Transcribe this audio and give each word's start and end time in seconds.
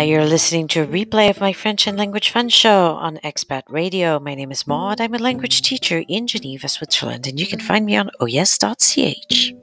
You're 0.00 0.24
listening 0.24 0.68
to 0.68 0.82
a 0.82 0.86
replay 0.86 1.28
of 1.28 1.40
my 1.40 1.52
French 1.52 1.86
and 1.86 1.98
Language 1.98 2.30
Fun 2.30 2.48
show 2.48 2.92
on 2.92 3.16
Expat 3.18 3.62
Radio. 3.68 4.20
My 4.20 4.34
name 4.34 4.52
is 4.52 4.66
Maud. 4.66 5.00
I'm 5.00 5.14
a 5.14 5.18
language 5.18 5.60
teacher 5.60 6.04
in 6.08 6.28
Geneva, 6.28 6.68
Switzerland, 6.68 7.26
and 7.26 7.40
you 7.40 7.46
can 7.46 7.58
find 7.58 7.84
me 7.84 7.96
on 7.96 8.10
oyes.ch. 8.22 9.54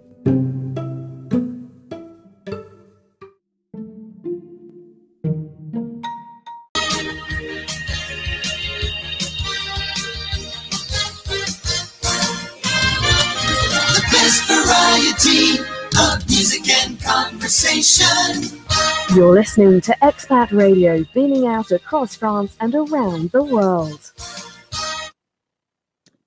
You're 19.16 19.34
listening 19.34 19.80
to 19.80 19.96
Expat 20.02 20.52
Radio, 20.52 21.06
beaming 21.14 21.48
out 21.48 21.72
across 21.72 22.18
France 22.18 22.58
and 22.60 22.76
around 22.76 23.32
the 23.32 23.42
world. 23.42 24.12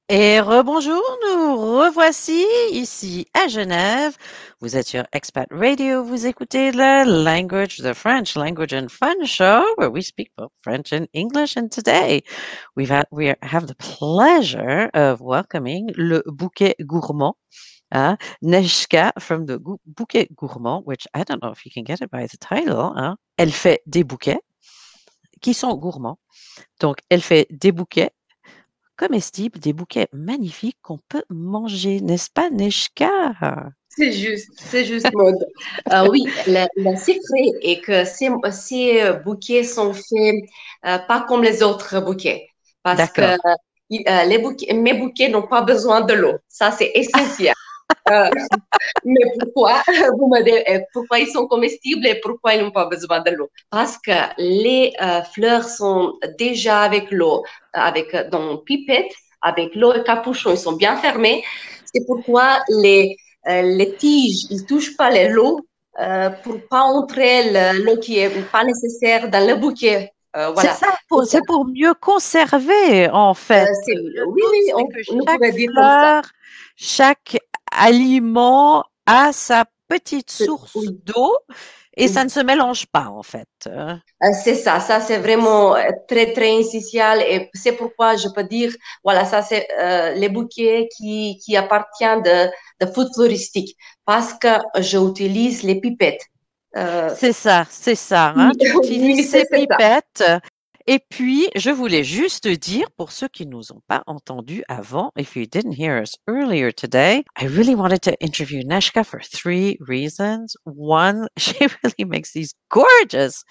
Et 0.09 0.41
rebonjour, 0.41 1.02
nous 1.23 1.56
revoici 1.80 2.47
ici 2.73 3.27
à 3.34 3.47
Genève. 3.47 4.16
Vous 4.62 4.74
êtes 4.74 4.87
sur 4.87 5.05
Expat 5.12 5.47
Radio, 5.51 6.02
vous 6.02 6.24
écoutez 6.24 6.73
le 6.73 7.05
Language, 7.05 7.77
the 7.83 7.92
French 7.92 8.34
Language 8.37 8.73
and 8.73 8.89
Fun 8.89 9.23
Show, 9.27 9.62
where 9.77 9.91
we 9.91 10.00
speak 10.00 10.30
both 10.39 10.50
French 10.62 10.91
and 10.91 11.09
English. 11.12 11.59
And 11.59 11.69
today 11.70 12.23
we've 12.75 12.89
had, 12.89 13.05
we 13.11 13.34
have 13.42 13.66
the 13.66 13.75
pleasure 13.75 14.89
of 14.95 15.20
welcoming 15.20 15.91
le 15.98 16.23
bouquet 16.25 16.75
gourmand, 16.86 17.34
uh, 17.92 18.16
Neshka 18.42 19.12
from 19.19 19.47
the 19.47 19.58
bouquet 19.86 20.28
gourmand, 20.34 20.84
which 20.84 21.06
I 21.14 21.25
don't 21.25 21.42
know 21.42 21.50
if 21.50 21.64
you 21.64 21.72
can 21.72 21.84
get 21.84 22.00
it 22.00 22.11
by 22.11 22.27
the 22.27 22.36
title. 22.36 22.92
Hein. 22.97 23.17
Elle 23.36 23.53
fait 23.53 23.83
des 23.86 24.05
bouquets 24.05 24.41
qui 25.41 25.55
sont 25.55 25.75
gourmands. 25.77 26.19
Donc, 26.81 26.98
elle 27.09 27.22
fait 27.22 27.47
des 27.50 27.72
bouquets 27.72 28.11
comestibles, 28.97 29.61
des 29.61 29.72
bouquets 29.72 30.09
magnifiques 30.12 30.78
qu'on 30.83 30.98
peut 31.09 31.22
manger, 31.31 32.00
n'est-ce 32.00 32.31
pas, 32.31 32.50
Neshka? 32.50 33.34
C'est 33.89 34.12
juste, 34.12 34.50
c'est 34.56 34.84
juste 34.84 35.11
mode. 35.14 35.39
Euh, 35.92 36.09
oui, 36.09 36.25
le 36.47 36.97
secret 36.97 37.50
est 37.62 37.81
que 37.81 38.05
ces, 38.05 38.31
ces 38.50 39.03
euh, 39.03 39.12
bouquets 39.14 39.64
sont 39.64 39.92
faits 39.92 40.34
euh, 40.86 40.98
pas 40.98 41.25
comme 41.28 41.42
les 41.42 41.62
autres 41.62 42.00
bouquets. 42.00 42.48
Parce 42.83 43.11
que 43.11 43.22
euh, 43.22 44.25
les 44.25 44.39
bouquets, 44.39 44.72
mes 44.75 44.94
bouquets 44.94 45.28
n'ont 45.28 45.47
pas 45.47 45.62
besoin 45.62 46.03
de 46.03 46.14
l'eau. 46.14 46.34
Ça, 46.48 46.70
c'est 46.70 46.92
essentiel. 46.94 47.55
Euh, 48.11 48.31
mais 49.05 49.20
pourquoi? 49.39 49.83
Vous 50.19 50.28
me 50.28 50.42
dites, 50.42 50.64
euh, 50.69 50.81
pourquoi 50.92 51.19
ils 51.19 51.28
sont 51.28 51.47
comestibles 51.47 52.06
et 52.06 52.20
pourquoi 52.20 52.55
ils 52.55 52.62
n'ont 52.62 52.70
pas 52.70 52.86
besoin 52.86 53.20
de 53.20 53.31
l'eau? 53.31 53.50
Parce 53.70 53.98
que 53.98 54.12
les 54.39 54.92
euh, 55.03 55.22
fleurs 55.22 55.64
sont 55.64 56.14
déjà 56.39 56.81
avec 56.83 57.11
l'eau, 57.11 57.44
avec 57.72 58.14
dans 58.31 58.56
pipette, 58.59 59.12
avec 59.42 59.75
l'eau 59.75 59.92
et 59.94 60.03
capuchon, 60.05 60.50
ils 60.53 60.59
sont 60.59 60.72
bien 60.72 60.97
fermés. 60.97 61.44
C'est 61.92 62.05
pourquoi 62.06 62.59
les 62.69 63.16
euh, 63.47 63.62
les 63.62 63.94
tiges, 63.94 64.47
ils 64.50 64.66
touchent 64.66 64.97
pas 64.97 65.11
euh, 66.00 66.31
pour 66.42 66.56
pas 66.69 66.83
entrer 66.83 67.50
le- 67.50 67.84
l'eau 67.84 67.97
qui 67.97 68.19
est 68.19 68.31
pas 68.53 68.64
nécessaire 68.64 69.28
dans 69.31 69.47
le 69.47 69.55
bouquet. 69.56 70.12
Euh, 70.36 70.50
voilà. 70.50 70.72
C'est 70.75 70.84
ça, 70.84 70.92
pour- 71.09 71.25
c'est 71.25 71.44
pour 71.47 71.66
mieux 71.66 71.94
conserver, 71.94 73.09
en 73.11 73.34
fait. 73.34 73.69
oui, 73.86 74.42
oui, 74.53 74.72
on, 74.75 74.86
que 74.86 74.98
on 75.11 75.25
chaque 75.27 75.55
dire 75.56 75.70
fleur, 75.72 76.22
chaque 76.77 77.39
aliment 77.72 78.84
a 79.06 79.33
sa 79.33 79.64
petite 79.88 80.30
source 80.30 80.72
oui. 80.74 80.88
d'eau 81.05 81.33
et 81.97 82.08
Oui. 82.08 82.08
ça 82.08 82.25
ne 82.25 82.28
se 82.30 82.41
mélange 82.41 82.86
pas, 82.86 83.09
en 83.09 83.22
fait. 83.22 83.48
Euh, 83.66 83.97
Euh, 84.25 84.28
c'est 84.43 84.56
ça, 84.56 84.81
ça 84.81 85.00
c'est 85.00 85.19
vraiment 85.19 85.76
euh, 85.76 85.91
très 86.09 86.32
très 86.32 86.56
essentiel 86.59 87.22
et 87.22 87.48
c'est 87.54 87.72
pourquoi 87.76 88.16
je 88.16 88.26
peux 88.28 88.43
dire, 88.43 88.72
voilà, 89.04 89.25
ça 89.25 89.43
c'est 89.43 89.69
euh, 89.78 90.12
les 90.15 90.28
bouquets 90.28 90.88
qui, 90.97 91.38
qui 91.44 91.56
appartiennent 91.56 92.22
de, 92.22 92.48
de 92.81 92.93
food 92.93 93.09
floristique 93.15 93.76
parce 94.04 94.34
que 94.34 94.48
j'utilise 94.81 95.62
les 95.62 95.81
pipettes. 95.81 96.22
Euh, 96.76 97.14
C'est 97.14 97.32
ça, 97.32 97.66
c'est 97.70 97.94
ça. 97.94 98.32
hein. 98.37 98.53
Tu 98.60 98.69
utilises 98.76 99.31
ces 99.31 99.44
ça. 99.44 100.41
Et 100.91 101.00
puis, 101.10 101.50
je 101.54 101.69
voulais 101.69 102.03
juste 102.03 102.49
dire, 102.49 102.91
pour 102.97 103.12
ceux 103.12 103.28
qui 103.28 103.44
ne 103.44 103.50
nous 103.50 103.72
ont 103.72 103.82
pas 103.88 104.03
entendus 104.06 104.65
avant, 104.71 105.12
if 105.19 105.37
you 105.37 105.44
didn't 105.44 105.75
hear 105.78 106.00
us 106.03 106.16
earlier 106.26 106.72
today, 106.72 107.25
I 107.37 107.47
really 107.47 107.75
wanted 107.75 108.00
to 108.04 108.19
interview 108.22 108.62
Neshka 108.65 109.04
for 109.04 109.21
three 109.21 109.76
reasons. 109.81 110.56
One, 110.65 111.28
she 111.37 111.53
really 111.84 112.06
makes 112.06 112.32
these 112.32 112.54
gorgeous 112.71 113.44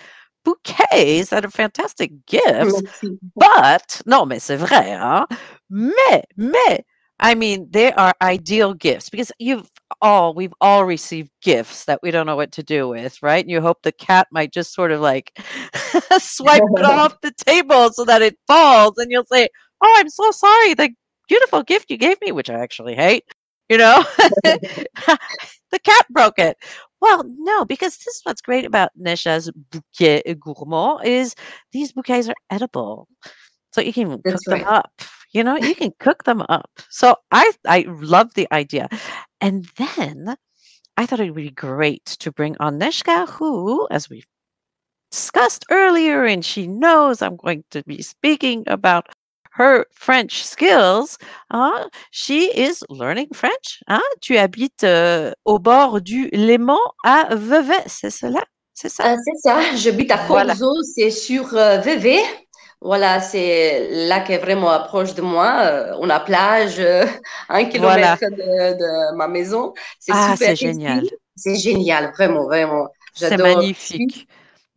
bouquets 0.43 1.29
that 1.29 1.45
are 1.45 1.51
fantastic 1.51 2.09
gifts. 2.25 2.81
merci. 2.81 3.19
But, 3.35 4.01
non, 4.07 4.25
mais 4.25 4.39
c'est 4.39 4.57
vrai, 4.57 4.93
hein? 4.93 5.27
Mais, 5.69 6.23
mais, 6.37 6.85
I 7.19 7.33
mean, 7.35 7.67
they 7.71 7.91
are 7.93 8.13
ideal 8.21 8.73
gifts 8.73 9.09
because 9.09 9.31
you've 9.39 9.69
all, 10.01 10.33
we've 10.35 10.53
all 10.61 10.85
received 10.85 11.31
gifts 11.41 11.85
that 11.85 11.99
we 12.03 12.11
don't 12.11 12.27
know 12.27 12.35
what 12.35 12.51
to 12.53 12.63
do 12.63 12.87
with, 12.87 13.21
right? 13.23 13.43
And 13.43 13.49
you 13.49 13.59
hope 13.61 13.81
the 13.81 13.91
cat 13.91 14.27
might 14.31 14.53
just 14.53 14.73
sort 14.73 14.91
of 14.91 15.01
like 15.01 15.31
swipe 16.19 16.61
it 16.77 16.85
off 16.85 17.19
the 17.21 17.31
table 17.31 17.91
so 17.91 18.05
that 18.05 18.21
it 18.21 18.37
falls. 18.47 18.97
And 18.97 19.11
you'll 19.11 19.25
say, 19.25 19.47
Oh, 19.81 19.93
I'm 19.97 20.09
so 20.09 20.31
sorry. 20.31 20.73
The 20.75 20.89
beautiful 21.27 21.63
gift 21.63 21.89
you 21.89 21.97
gave 21.97 22.19
me, 22.21 22.31
which 22.31 22.49
I 22.49 22.59
actually 22.59 22.95
hate, 22.95 23.23
you 23.69 23.77
know, 23.77 24.03
the 24.43 25.79
cat 25.83 26.05
broke 26.09 26.39
it. 26.39 26.57
Well, 27.01 27.23
no, 27.27 27.65
because 27.65 27.97
this 27.97 28.15
is 28.15 28.21
what's 28.23 28.41
great 28.41 28.65
about 28.65 28.89
Nisha's 28.99 29.51
bouquet 29.71 30.23
gourmand 30.39 31.05
is 31.05 31.35
these 31.71 31.93
bouquets 31.93 32.27
are 32.29 32.35
edible. 32.49 33.07
So 33.71 33.81
you 33.81 33.93
can 33.93 34.09
cook 34.09 34.21
That's 34.23 34.45
them 34.45 34.63
right. 34.63 34.67
up. 34.67 34.91
You 35.37 35.43
know, 35.43 35.55
you 35.55 35.75
can 35.75 35.93
cook 35.99 36.23
them 36.23 36.41
up. 36.49 36.71
So 36.89 37.15
I 37.31 37.51
I 37.67 37.85
love 37.87 38.33
the 38.33 38.47
idea. 38.51 38.89
And 39.39 39.69
then 39.77 40.35
I 40.97 41.05
thought 41.05 41.19
it 41.19 41.29
would 41.29 41.35
be 41.35 41.51
great 41.51 42.05
to 42.21 42.31
bring 42.31 42.55
on 42.59 42.79
Neshka, 42.79 43.29
who, 43.29 43.87
as 43.91 44.09
we 44.09 44.23
discussed 45.11 45.63
earlier, 45.69 46.25
and 46.25 46.43
she 46.43 46.65
knows 46.65 47.21
I'm 47.21 47.35
going 47.35 47.63
to 47.69 47.83
be 47.83 48.01
speaking 48.01 48.63
about 48.65 49.09
her 49.51 49.85
French 49.93 50.43
skills. 50.43 51.19
Hein, 51.51 51.89
she 52.09 52.49
is 52.57 52.83
learning 52.89 53.27
French. 53.31 53.83
Hein? 53.87 54.01
Tu 54.21 54.37
habites 54.37 54.83
euh, 54.83 55.33
au 55.45 55.59
bord 55.59 56.01
du 56.01 56.29
Léman 56.33 56.81
à 57.05 57.27
Vevey, 57.35 57.83
c'est 57.85 58.09
cela? 58.09 58.43
C'est 58.73 58.89
ça? 58.89 59.11
Euh, 59.11 59.17
c'est 59.23 59.49
ça, 59.49 59.75
j'habite 59.75 60.11
à 60.11 60.17
Voilà. 60.27 60.55
Corzo, 60.55 60.81
c'est 60.95 61.11
sur 61.11 61.55
euh, 61.55 61.77
Vevey. 61.77 62.23
Voilà, 62.81 63.19
c'est 63.19 64.07
là 64.07 64.19
qui 64.19 64.33
est 64.33 64.37
vraiment 64.37 64.77
proche 64.85 65.15
de 65.15 65.21
moi. 65.21 65.61
Euh, 65.65 65.97
on 65.99 66.09
a 66.09 66.19
plage, 66.19 66.79
euh, 66.79 67.05
un 67.49 67.63
Voilà. 67.75 68.17
kilomètre 68.17 68.21
de, 68.21 68.77
de 68.77 69.15
ma 69.15 69.27
maison. 69.27 69.73
C'est 69.99 70.11
Ah, 70.15 70.33
super 70.33 70.49
c'est 70.49 70.55
génial. 70.55 71.03
C'est 71.35 71.55
génial, 71.55 72.11
vraiment, 72.13 72.43
vraiment. 72.45 72.87
C'est 73.13 73.37
magnifique. 73.37 74.27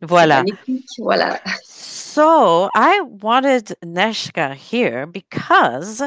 Voilà. 0.01 0.37
magnifique, 0.37 0.87
voilà. 0.97 1.39
So 2.13 2.69
I 2.73 2.99
wanted 3.01 3.73
Neshka 3.85 4.53
here 4.55 5.05
because 5.05 6.01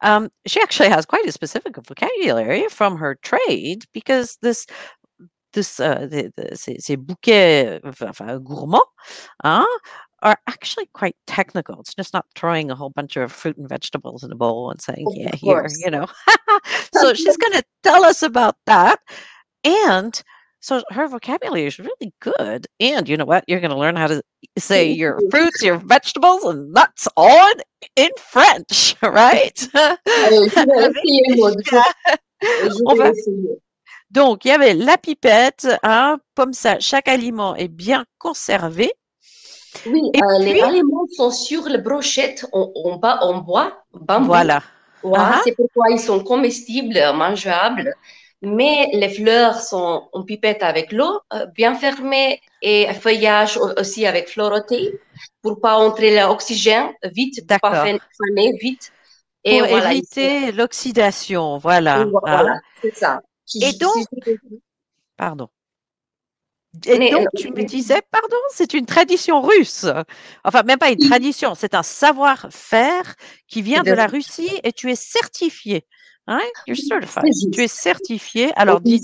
um, 0.00 0.30
she 0.46 0.60
actually 0.62 0.88
has 0.88 1.04
quite 1.04 1.26
a 1.26 1.32
specific 1.32 1.76
vocabulary 1.76 2.66
from 2.70 2.96
her 2.96 3.16
trade 3.16 3.84
because 3.92 4.38
this 4.40 4.66
this 5.52 5.80
uh, 5.80 6.06
ces, 6.54 6.96
bouquets 6.96 7.80
enfin, 7.84 8.38
gourmands 8.38 8.86
hein, 9.44 9.66
are 10.22 10.36
actually 10.48 10.86
quite 10.94 11.16
technical. 11.26 11.80
It's 11.80 11.94
just 11.94 12.12
not 12.14 12.26
throwing 12.34 12.70
a 12.70 12.74
whole 12.74 12.90
bunch 12.90 13.16
of 13.16 13.32
fruit 13.32 13.56
and 13.56 13.68
vegetables 13.68 14.22
in 14.24 14.32
a 14.32 14.36
bowl 14.36 14.70
and 14.70 14.80
saying, 14.80 15.06
Of 15.06 15.14
"Yeah, 15.16 15.34
here," 15.36 15.66
you 15.84 15.90
know. 15.90 16.06
so 16.94 17.14
she's 17.14 17.36
going 17.36 17.52
to 17.54 17.64
tell 17.82 18.04
us 18.04 18.22
about 18.22 18.56
that, 18.66 19.00
and 19.64 20.20
so 20.60 20.82
her 20.90 21.08
vocabulary 21.08 21.64
is 21.66 21.78
really 21.78 22.12
good. 22.20 22.66
And 22.80 23.08
you 23.08 23.16
know 23.16 23.24
what? 23.24 23.44
You're 23.48 23.60
going 23.60 23.70
to 23.72 23.78
learn 23.78 23.96
how 23.96 24.08
to 24.08 24.22
say 24.58 24.90
your 24.90 25.18
fruits, 25.30 25.62
your 25.62 25.78
vegetables, 25.78 26.44
and 26.44 26.72
nuts 26.72 27.08
all 27.16 27.52
in, 27.96 28.10
French, 28.18 28.94
right? 29.02 29.68
Allez, 29.74 30.50
je 30.50 30.60
vais 30.64 30.76
Avec 30.76 30.96
essayer, 31.04 31.22
Maud. 31.28 31.54
Je, 31.64 31.70
Neshka. 31.70 31.82
je 32.62 32.82
On 32.86 32.94
vais 32.94 32.96
va 32.96 33.08
essayer. 33.10 33.56
donc, 34.10 34.44
il 34.44 34.48
y 34.48 34.52
avait 34.52 34.74
la 34.74 34.98
pipette, 34.98 35.68
hein, 35.82 36.18
comme 36.36 36.52
ça, 36.52 36.80
chaque 36.80 37.08
aliment 37.08 37.54
est 37.56 37.68
bien 37.68 38.04
conservé. 38.18 38.92
Oui, 39.86 40.02
euh, 40.16 40.38
les 40.40 40.60
aliments 40.60 41.06
sont 41.16 41.30
sur 41.30 41.68
les 41.68 41.78
brochettes 41.78 42.46
en, 42.52 42.70
en, 42.74 42.96
bas, 42.96 43.18
en 43.22 43.38
bois, 43.38 43.84
bambou. 43.92 44.26
voilà. 44.26 44.62
Voilà, 45.02 45.36
Ah, 45.36 45.40
c'est 45.44 45.54
pourquoi 45.56 45.90
ils 45.90 45.98
sont 46.00 46.22
comestibles, 46.22 46.98
mangeables. 47.14 47.94
Mais 48.42 48.88
les 48.94 49.08
fleurs 49.10 49.60
sont 49.60 50.08
en 50.12 50.22
pipette 50.24 50.62
avec 50.62 50.92
l'eau, 50.92 51.20
euh, 51.34 51.46
bien 51.46 51.74
fermées, 51.74 52.40
et 52.62 52.92
feuillage 52.94 53.56
au- 53.58 53.72
aussi 53.80 54.06
avec 54.06 54.28
fleuroté, 54.28 54.98
pour 55.42 55.60
pas 55.60 55.76
entrer 55.76 56.18
l'oxygène 56.18 56.88
vite, 57.04 57.46
pour 57.48 57.58
pas 57.60 57.74
faner 58.18 58.52
vite. 58.60 58.92
Et 59.44 59.58
Pour 59.60 59.68
voilà, 59.68 59.92
éviter 59.92 60.52
l'oxydation, 60.52 61.58
voilà. 61.58 62.02
et 62.02 62.04
voilà, 62.04 62.52
hein. 62.52 62.60
c'est 62.82 62.94
ça. 62.96 63.20
Et 63.60 63.72
donc, 63.72 64.04
pardon. 65.16 65.48
Et 66.86 66.98
Mais, 66.98 67.10
donc, 67.10 67.26
tu 67.36 67.50
me 67.50 67.62
disais, 67.64 68.00
pardon, 68.12 68.36
c'est 68.52 68.74
une 68.74 68.86
tradition 68.86 69.40
russe. 69.42 69.86
Enfin, 70.44 70.62
même 70.62 70.78
pas 70.78 70.90
une 70.90 70.98
tradition, 70.98 71.54
c'est 71.56 71.74
un 71.74 71.82
savoir-faire 71.82 73.14
qui 73.48 73.60
vient 73.60 73.82
de 73.82 73.90
de- 73.90 73.94
la 73.96 74.06
Russie 74.06 74.50
et 74.62 74.72
tu 74.72 74.90
es 74.90 74.94
certifié. 74.94 75.84
Hein? 76.28 76.38
You're 76.68 76.76
certified. 76.76 77.24
juste. 77.26 77.50
Tu 77.52 77.62
es 77.62 77.66
certifié. 77.68 78.52
Alors, 78.54 78.80
dis, 78.80 79.00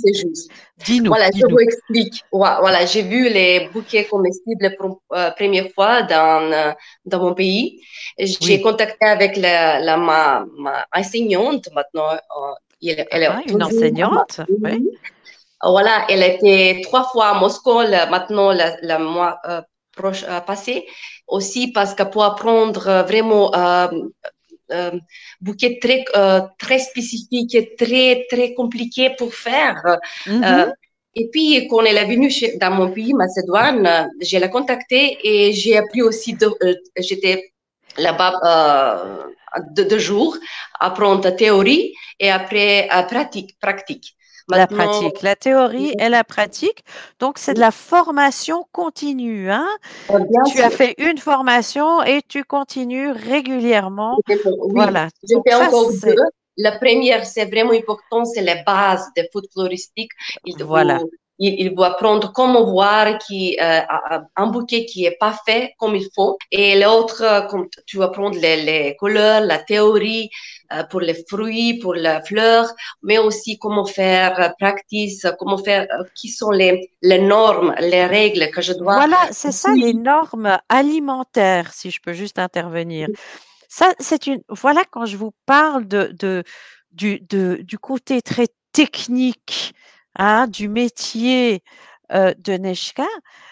dis-nous. 0.84 1.08
Voilà, 1.10 1.26
je 1.26 1.32
dis-nous. 1.32 1.50
vous 1.50 1.58
explique. 1.58 2.22
Voilà, 2.30 2.86
j'ai 2.86 3.02
vu 3.02 3.28
les 3.28 3.68
bouquets 3.72 4.04
comestibles 4.04 4.76
pour 4.78 5.02
euh, 5.12 5.32
première 5.32 5.68
fois 5.74 6.02
dans, 6.02 6.52
euh, 6.52 6.72
dans 7.04 7.20
mon 7.20 7.34
pays. 7.34 7.82
J'ai 8.16 8.36
Oui. 8.42 8.60
contacté 8.62 9.04
avec 9.06 9.36
la, 9.36 9.80
la- 9.80 9.96
ma, 9.96 10.46
ma 10.56 10.86
enseignante 10.94 11.68
maintenant. 11.74 12.12
euh, 12.12 12.52
elle, 12.80 13.06
elle 13.10 13.22
est 13.24 13.26
Ah, 13.26 13.40
une 13.48 13.62
enseignante. 13.62 14.42
Oui. 14.62 14.88
Voilà, 15.62 16.06
elle 16.08 16.22
était 16.22 16.80
trois 16.84 17.04
fois 17.04 17.28
à 17.30 17.38
Moscou 17.40 17.80
le- 17.80 18.10
maintenant 18.10 18.52
le, 18.52 18.98
mois 18.98 19.38
euh, 19.48 19.62
proche, 19.96 20.24
euh, 20.28 20.40
passé. 20.40 20.86
Aussi 21.28 21.72
parce 21.72 21.94
que 21.94 22.04
pour 22.04 22.24
apprendre 22.24 22.86
euh, 22.88 23.02
vraiment 23.02 23.52
euh, 23.54 23.88
euh, 24.72 24.90
bouquet 25.40 25.78
très, 25.80 26.04
euh, 26.16 26.40
très 26.58 26.78
spécifique 26.78 27.54
et 27.54 27.74
très, 27.76 28.26
très 28.30 28.54
compliqué 28.54 29.10
pour 29.18 29.34
faire. 29.34 29.82
Mhm. 30.26 30.42
Euh, 30.44 30.70
et 31.14 31.28
puis, 31.30 31.66
quand 31.68 31.82
elle 31.84 31.96
est 31.96 32.06
venue 32.06 32.30
chez- 32.30 32.56
dans 32.58 32.70
mon 32.72 32.90
pays, 32.90 33.14
Macédoine, 33.14 34.10
je 34.20 34.36
l'ai 34.38 34.50
contactée 34.50 35.18
et 35.22 35.52
j'ai 35.52 35.76
appris 35.78 36.02
aussi, 36.02 36.36
euh, 36.42 36.74
j'étais 36.98 37.52
là-bas 37.96 38.34
euh, 38.44 39.24
deux, 39.70 39.86
deux 39.86 39.98
jours, 39.98 40.36
apprendre 40.78 41.24
la 41.24 41.32
théorie 41.32 41.94
et 42.20 42.30
après 42.30 42.88
euh, 42.94 43.02
pratique. 43.60 44.15
La 44.48 44.66
pratique, 44.66 45.22
la 45.22 45.36
théorie 45.36 45.94
et 45.98 46.08
la 46.08 46.24
pratique. 46.24 46.84
Donc, 47.18 47.38
c'est 47.38 47.54
de 47.54 47.60
la 47.60 47.70
formation 47.70 48.66
continue. 48.72 49.50
Hein? 49.50 49.66
bien 50.08 50.42
Tu 50.44 50.60
as 50.62 50.70
fait 50.70 50.94
une 50.98 51.18
formation 51.18 52.02
et 52.04 52.22
tu 52.28 52.44
continues 52.44 53.10
régulièrement. 53.10 54.18
oui, 54.28 54.36
Voilà. 54.74 55.08
encore 55.54 55.90
deux. 55.92 56.14
La 56.58 56.72
première, 56.78 57.26
c'est 57.26 57.44
vraiment 57.46 57.72
important, 57.72 58.24
c'est 58.24 58.40
la 58.42 58.62
base 58.62 59.04
des 59.16 59.28
food 59.32 59.44
floristiques. 59.52 60.12
Il 60.46 60.56
Voilà. 60.64 60.98
vous, 60.98 61.10
il, 61.38 61.60
il 61.60 61.74
vous 61.74 61.82
apprendre 61.82 62.32
comment 62.32 62.64
voir 62.64 63.18
qui, 63.18 63.58
euh, 63.60 63.80
un 64.36 64.46
bouquet 64.46 64.86
qui 64.86 65.04
est 65.04 65.18
pas 65.18 65.36
fait 65.44 65.74
comme 65.78 65.94
il 65.94 66.08
faut. 66.14 66.38
Et 66.50 66.80
l'autre, 66.80 67.22
euh, 67.22 67.42
comme 67.42 67.68
tu 67.86 67.98
vas 67.98 68.06
apprendre 68.06 68.38
les, 68.38 68.62
les 68.62 68.96
couleurs, 68.96 69.42
la 69.42 69.58
théorie 69.58 70.30
pour 70.90 71.00
les 71.00 71.16
fruits, 71.28 71.78
pour 71.78 71.94
la 71.94 72.22
fleur, 72.22 72.66
mais 73.02 73.18
aussi 73.18 73.58
comment 73.58 73.84
faire 73.86 74.38
euh, 74.40 74.48
practice, 74.58 75.26
comment 75.38 75.58
faire, 75.58 75.86
euh, 75.92 76.04
qui 76.14 76.28
sont 76.28 76.50
les, 76.50 76.90
les 77.02 77.20
normes, 77.20 77.74
les 77.80 78.04
règles 78.06 78.50
que 78.50 78.62
je 78.62 78.72
dois. 78.72 78.94
Voilà, 78.96 79.28
c'est 79.30 79.52
ça 79.52 79.74
les 79.74 79.94
normes 79.94 80.58
alimentaires, 80.68 81.72
si 81.72 81.90
je 81.90 82.00
peux 82.00 82.12
juste 82.12 82.38
intervenir. 82.38 83.08
Ça, 83.68 83.92
c'est 83.98 84.26
une. 84.26 84.42
Voilà, 84.48 84.84
quand 84.90 85.06
je 85.06 85.16
vous 85.16 85.32
parle 85.44 85.86
de, 85.86 86.14
de, 86.18 86.44
du, 86.92 87.20
de- 87.20 87.58
du 87.62 87.78
côté 87.78 88.22
très 88.22 88.48
technique 88.72 89.74
hein, 90.16 90.46
du 90.46 90.68
métier 90.68 91.62
euh, 92.12 92.32
de 92.38 92.52
Neshka, 92.54 93.06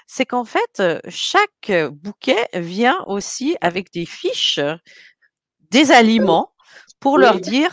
c'est 0.07 0.25
qu'en 0.27 0.45
fait, 0.45 0.81
euh, 0.81 1.01
chaque 1.09 1.71
euh, 1.71 1.91
bouquet 1.91 2.49
vient 2.55 3.03
aussi 3.07 3.57
avec 3.61 3.93
des 3.93 4.07
fiches 4.07 4.61
des 5.71 5.91
aliments 5.91 6.54
pour 7.05 7.19
leur 7.19 7.39
dire 7.39 7.71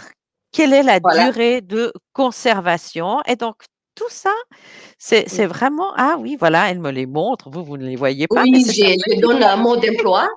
quelle 0.51 0.73
est 0.73 0.83
la 0.83 0.99
Voilà. 0.99 1.27
durée 1.27 1.61
de 1.61 1.93
conservation. 2.11 3.21
Et 3.27 3.37
donc, 3.37 3.55
tout 3.95 4.09
ça, 4.09 4.33
c'est 4.97 5.29
c'est 5.29 5.45
vraiment. 5.45 5.93
Ah 5.95 6.17
oui, 6.19 6.35
voilà, 6.37 6.69
elle 6.69 6.79
me 6.79 6.91
les 6.91 7.05
montre. 7.05 7.49
Vous, 7.49 7.63
vous 7.63 7.77
ne 7.77 7.85
les 7.85 7.95
voyez 7.95 8.27
pas, 8.27 8.43
Oui, 8.43 8.63
je 8.67 9.21
donne 9.21 9.41
un 9.43 9.55
mot 9.55 9.77
d'emploi. 9.77 10.27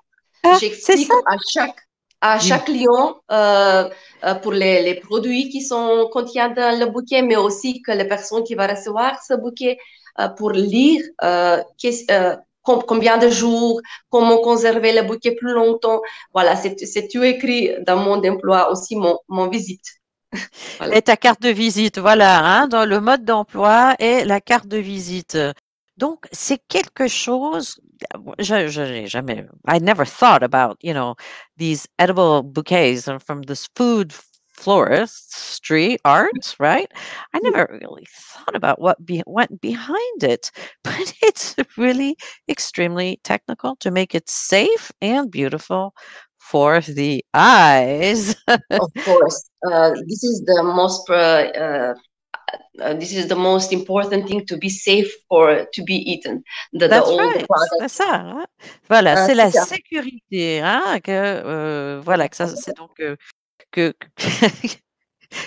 Ah, 0.45 0.59
J'explique 0.61 1.11
à 1.27 1.37
chaque, 1.53 1.77
à 2.21 2.39
Oui. 2.39 2.47
chaque 2.49 2.65
client 2.67 3.17
euh, 3.33 3.89
euh, 4.25 4.35
pour 4.37 4.53
les, 4.53 4.83
les 4.83 4.95
produits 4.95 5.49
qui 5.49 5.63
sont 5.63 6.09
contiennent 6.13 6.55
dans 6.55 6.79
le 6.79 6.87
bouquet, 6.87 7.23
mais 7.23 7.37
aussi 7.37 7.83
que 7.83 7.93
la 7.93 8.05
personne 8.05 8.45
qui 8.45 8.55
va 8.55 8.67
recevoir 8.69 9.21
ce 9.27 9.35
bouquet 9.35 9.79
euh, 10.21 10.29
pour 10.29 10.51
lire 10.53 11.03
euh, 11.25 11.63
combien 12.65 13.19
de 13.19 13.29
jours, 13.29 13.81
comment 14.11 14.39
conserver 14.39 14.93
le 14.93 15.03
bouquet 15.03 15.35
plus 15.35 15.53
longtemps. 15.53 16.01
Voilà, 16.33 16.57
c'est 16.57 17.09
tout 17.09 17.23
écrit 17.23 17.71
dans 17.87 17.97
mon 17.97 18.23
emploi 18.25 18.71
aussi, 18.71 18.97
mon, 18.97 19.49
visite. 19.49 19.85
Voilà. 20.79 20.97
Et 20.97 21.03
ta 21.03 21.17
carte 21.17 21.43
de 21.43 21.51
visite, 21.51 21.99
voilà, 21.99 22.45
hein, 22.45 22.69
dans 22.69 22.85
le 22.85 23.01
mode 23.01 23.25
d'emploi 23.25 23.95
et 23.99 24.25
la 24.25 24.41
carte 24.41 24.67
de 24.67 24.79
visite. 24.79 25.39
Donc, 25.97 26.27
c'est 26.33 26.61
quelque 26.67 27.07
chose, 27.07 27.81
je, 28.41 28.67
je 28.67 29.07
jamais, 29.07 29.47
I 29.69 29.79
never 29.81 30.05
thought 30.05 30.43
about, 30.43 30.77
you 30.83 30.93
know, 30.93 31.15
these 31.57 31.87
edible 31.99 32.43
bouquets 32.43 33.09
from 33.25 33.43
this 33.45 33.69
food 33.77 34.13
floristry 34.55 35.99
art, 36.05 36.57
right? 36.59 36.91
I 37.35 37.41
never 37.41 37.79
really 37.81 38.07
thought 38.11 38.55
about 38.57 38.81
what 38.81 39.05
be, 39.05 39.23
went 39.27 39.61
behind 39.61 40.23
it, 40.23 40.51
but 40.85 41.13
it's 41.23 41.57
really 41.77 42.17
extremely 42.49 43.21
technical 43.25 43.77
to 43.77 43.91
make 43.91 44.15
it 44.15 44.29
safe 44.29 44.93
and 45.03 45.31
beautiful 45.31 45.95
for 46.39 46.81
the 46.81 47.25
eyes. 47.35 48.37
Of 48.79 48.91
course, 49.05 49.51
uh, 49.71 49.91
this 50.09 50.25
is 50.25 50.43
the 50.47 50.63
most 50.63 51.09
uh, 51.11 51.15
uh, 51.15 51.95
uh, 52.83 52.95
this 52.95 53.13
is 53.15 53.29
the 53.29 53.37
most 53.37 53.73
important 53.73 54.27
thing 54.29 54.45
to 54.47 54.57
be 54.57 54.69
safe 54.69 55.13
for 55.29 55.67
to 55.73 55.83
be 55.85 55.95
eaten. 55.95 56.43
The, 56.73 56.89
That's 56.89 57.09
the 57.09 57.17
right, 57.17 57.47
c'est 57.81 57.89
ça. 57.89 58.15
hein. 58.17 58.47
Voilà, 58.89 59.17
Euh, 59.17 59.27
c'est 59.27 59.35
la 59.35 59.51
ça. 59.51 59.65
sécurité, 59.67 60.61
hein, 60.61 61.01
que 61.01 61.11
euh, 61.13 62.01
voilà, 62.05 62.29
que 62.29 62.37
ça, 62.37 62.47
c'est 62.57 62.77
donc 62.77 63.01
euh, 63.01 63.17
que 63.75 63.93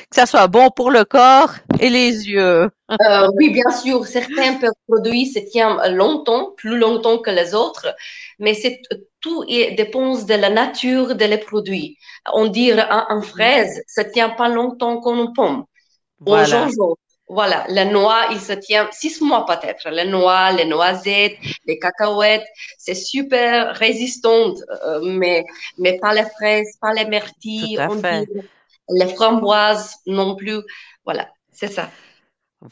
que 0.10 0.16
ça 0.16 0.26
soit 0.26 0.48
bon 0.48 0.70
pour 0.70 0.92
le 0.92 1.06
corps 1.06 1.54
et 1.80 1.90
les 1.90 2.30
yeux. 2.30 2.70
Euh, 2.92 3.28
oui, 3.36 3.50
bien 3.50 3.70
sûr, 3.72 4.06
certains 4.06 4.58
produits 4.88 5.28
se 5.28 5.40
tiennent 5.40 5.78
longtemps, 5.96 6.52
plus 6.56 6.78
longtemps 6.78 7.18
que 7.20 7.30
les 7.30 7.54
autres, 7.54 7.94
mais 8.40 8.54
c'est 8.54 8.82
tout 9.20 9.44
dépend 9.76 10.18
de 10.18 10.34
la 10.34 10.50
nature 10.50 11.16
de 11.16 11.26
les 11.26 11.38
produits. 11.38 11.98
On 12.34 12.48
dirait 12.48 12.88
un, 12.90 13.06
un 13.10 13.22
fraise 13.22 13.84
se 13.88 14.02
tient 14.02 14.30
pas 14.30 14.48
longtemps 14.50 15.02
une 15.06 15.34
pomme. 15.34 15.66
Au 16.26 16.30
Voilà, 16.30 16.46
gingembre, 16.46 16.98
voilà, 17.30 17.66
la 17.68 17.84
noix, 17.84 18.28
il 18.32 18.40
se 18.40 18.54
tient 18.54 18.88
six 18.92 19.22
mois 19.22 19.46
peut-être. 19.46 19.90
La 19.90 20.06
noix, 20.06 20.52
les 20.52 20.66
noisettes, 20.66 21.38
les 21.66 21.78
cacahuètes, 21.78 22.48
c'est 22.78 22.96
super 22.96 23.76
résistant, 23.76 24.54
euh, 24.86 25.02
mais, 25.04 25.46
mais 25.78 25.98
pas 26.00 26.14
les 26.14 26.24
fraises, 26.38 26.78
pas 26.80 26.94
les 26.94 27.06
myrtilles, 27.06 27.80
les 28.90 29.08
framboises 29.08 29.96
non 30.06 30.36
plus. 30.36 30.62
Voilà, 31.04 31.28
c'est 31.52 31.72
ça. 31.72 31.90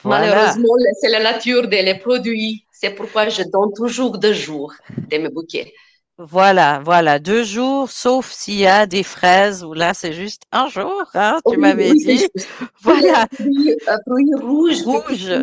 Voilà, 0.04 0.28
Malheureusement, 0.28 0.74
c'est 1.02 1.10
la 1.10 1.22
nature 1.22 1.68
des 1.68 1.84
les 1.84 1.96
produits. 1.96 2.66
C'est 2.72 2.92
pourquoi 2.92 3.30
je 3.30 3.44
donne 3.44 3.74
toujours 3.76 4.18
deux 4.18 4.34
jours 4.34 4.74
de 4.98 5.18
mes 5.18 5.30
bouquets. 5.30 5.74
Voilà, 6.18 6.82
voilà, 6.84 7.20
deux 7.20 7.44
jours, 7.44 7.92
sauf 7.92 8.32
s'il 8.32 8.56
y 8.56 8.68
a 8.68 8.86
des 8.86 9.04
fraises 9.04 9.64
où 9.66 9.74
là 9.74 9.94
c'est 9.94 10.14
juste 10.14 10.44
un 10.52 10.70
jour, 10.70 11.04
hein, 11.14 11.40
tu 11.46 11.52
Oui, 11.52 11.58
m'avais 11.58 11.92
oui, 11.92 12.06
dit. 12.06 12.28
Voilà, 12.82 13.28
Fruits, 13.34 13.76
fruits 14.08 14.32
rouges, 14.42 14.82
rouge, 14.84 15.34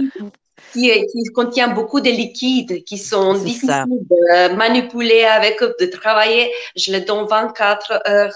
qui, 0.73 0.91
qui 0.91 1.25
contient 1.35 1.69
beaucoup 1.69 2.01
de 2.01 2.09
liquides, 2.09 2.85
qui 2.85 2.97
sont 2.97 3.35
difficiles 3.35 3.69
ça, 3.69 3.85
de 3.87 4.55
manipuler 4.55 5.25
avec, 5.25 5.61
de 5.61 5.87
travailler. 5.87 6.51
Je 6.77 6.93
les 6.93 7.03
donne 7.03 7.27
24 7.27 8.03
heures 8.09 8.35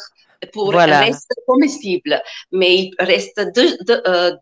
pour 0.52 0.72
voilà. 0.72 1.00
reste 1.00 1.32
comestible, 1.46 2.20
mais 2.52 2.76
il 2.76 2.94
reste 2.98 3.40
deux, 3.54 3.76
deux, 3.86 4.02
euh, 4.06 4.32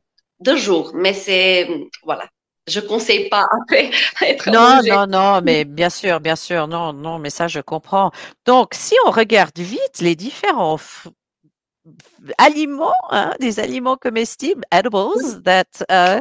deux 0.40 0.56
jours. 0.56 0.90
Mais 0.94 1.12
c'est, 1.12 1.68
voilà, 2.02 2.24
je 2.66 2.80
conseille 2.80 3.28
pas 3.28 3.46
après 3.62 3.90
être 4.22 4.50
Non, 4.50 4.80
non, 4.84 5.06
non, 5.06 5.40
mais 5.42 5.64
bien 5.64 5.90
sûr, 5.90 6.20
bien 6.20 6.36
sûr, 6.36 6.66
non, 6.68 6.92
non, 6.92 7.18
mais 7.18 7.30
ça 7.30 7.48
je 7.48 7.60
comprends. 7.60 8.10
Donc, 8.46 8.74
si 8.74 8.94
on 9.06 9.10
regarde 9.10 9.58
vite 9.58 10.00
les 10.00 10.16
différents 10.16 10.78
aliments, 12.38 12.94
hein, 13.10 13.34
des 13.40 13.60
aliments 13.60 13.96
comestibles, 13.96 14.64
edibles, 14.70 15.42
that 15.44 15.82
uh, 15.90 16.20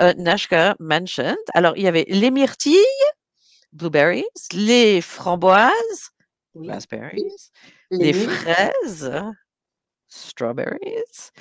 uh, 0.00 0.14
Nashka 0.16 0.76
mentioned. 0.78 1.36
Alors, 1.54 1.76
il 1.76 1.82
y 1.82 1.88
avait 1.88 2.04
les 2.08 2.30
myrtilles, 2.30 2.76
blueberries, 3.72 4.24
les 4.52 5.00
framboises, 5.00 6.10
Oui, 6.54 6.68
raspberries, 6.68 7.22
les 7.90 8.12
fraises, 8.12 9.12
strawberries, 10.08 11.32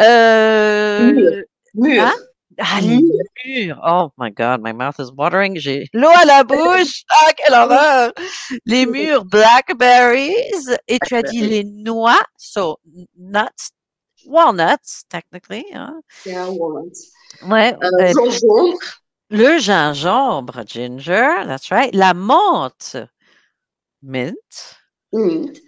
euh, 0.00 1.12
mûres, 1.12 1.44
mûres, 1.74 2.02
hein? 2.04 2.14
Ah. 2.60 2.80
Oh 3.82 4.12
my 4.16 4.30
God, 4.30 4.62
my 4.62 4.72
mouth 4.72 4.98
is 5.00 5.10
watering. 5.12 5.58
J'ai 5.58 5.88
l'eau 5.92 6.10
à 6.10 6.24
la 6.24 6.44
bouche? 6.44 7.04
Ah, 7.10 7.32
quelle 7.36 7.54
horreur. 7.54 8.12
Les 8.66 8.86
mûres, 8.86 9.24
blackberries. 9.24 10.76
Et 10.88 10.98
tu 11.06 11.14
as 11.16 11.22
dit 11.22 11.40
les 11.40 11.64
noix. 11.64 12.20
So, 12.36 12.78
nuts, 13.16 13.72
walnuts, 14.26 15.04
technically. 15.08 15.64
Hein? 15.72 16.00
C'est 16.22 16.36
un 16.36 16.48
walnut. 16.48 16.96
Ouais. 17.46 17.74
Euh, 17.82 17.90
euh, 18.00 18.12
gingembre, 18.12 18.78
Le 19.30 19.58
gingembre, 19.58 20.62
ginger, 20.66 21.44
that's 21.46 21.70
right. 21.70 21.94
La 21.94 22.14
menthe, 22.14 22.96
mint. 24.02 24.34
Mint. 25.12 25.60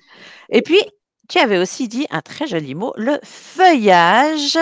Et 0.50 0.62
puis, 0.62 0.80
tu 1.28 1.38
avais 1.38 1.58
aussi 1.58 1.88
dit 1.88 2.06
un 2.10 2.22
très 2.22 2.46
joli 2.46 2.74
mot, 2.74 2.92
le 2.96 3.18
feuillage. 3.22 4.58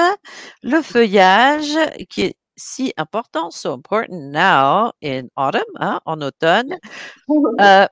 Le 0.63 0.83
feuillage 0.83 1.77
qui 2.09 2.23
est 2.23 2.37
si 2.57 2.93
important, 2.97 3.51
so 3.51 3.73
important 3.73 4.31
now 4.31 4.93
in 5.03 5.29
autumn, 5.37 5.65
hein, 5.81 6.01
en 6.07 6.21
automne. 6.21 6.79
Euh, 7.61 7.87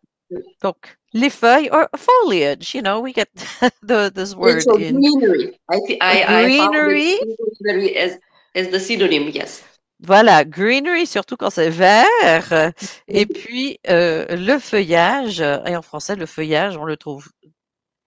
donc, 0.62 0.96
les 1.12 1.28
feuilles 1.28 1.68
or 1.70 1.88
foliage, 1.96 2.74
you 2.74 2.80
know, 2.80 3.00
we 3.00 3.12
get 3.12 3.28
the, 3.82 4.10
this 4.14 4.34
word 4.34 4.58
It's 4.58 4.66
in 4.66 5.00
greenery. 5.00 5.58
I, 5.70 5.98
I, 6.00 6.24
I 6.26 6.44
greenery. 6.44 7.10
it 7.10 7.38
greenery 7.60 7.96
as, 7.98 8.18
as 8.54 8.68
the 8.68 8.80
synonym, 8.80 9.28
yes. 9.28 9.62
Voilà, 10.00 10.44
greenery, 10.44 11.06
surtout 11.06 11.36
quand 11.36 11.50
c'est 11.50 11.70
vert. 11.70 12.72
Et 13.08 13.26
puis, 13.26 13.78
euh, 13.88 14.24
le 14.30 14.58
feuillage, 14.58 15.40
et 15.40 15.76
en 15.76 15.82
français, 15.82 16.16
le 16.16 16.26
feuillage, 16.26 16.76
on 16.76 16.84
le 16.84 16.96
trouve 16.96 17.28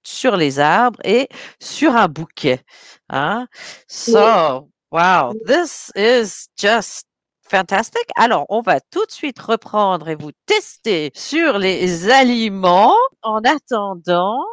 sur 0.08 0.36
les 0.36 0.60
arbres 0.60 1.00
et 1.04 1.28
sur 1.60 1.96
un 1.96 2.08
bouquet. 2.08 2.62
Hein? 3.10 3.48
So, 3.88 4.70
wow, 4.92 5.34
this 5.46 5.92
is 5.96 6.48
just 6.58 7.06
fantastic. 7.42 8.04
Alors, 8.18 8.46
on 8.50 8.62
va 8.62 8.80
tout 8.92 9.06
de 9.06 9.12
suite 9.12 9.40
reprendre 9.40 10.10
et 10.10 10.16
vous 10.16 10.32
tester 10.46 11.12
sur 11.16 11.58
les 11.58 12.10
aliments. 12.10 12.96
En 13.24 13.42
attendant, 13.44 14.44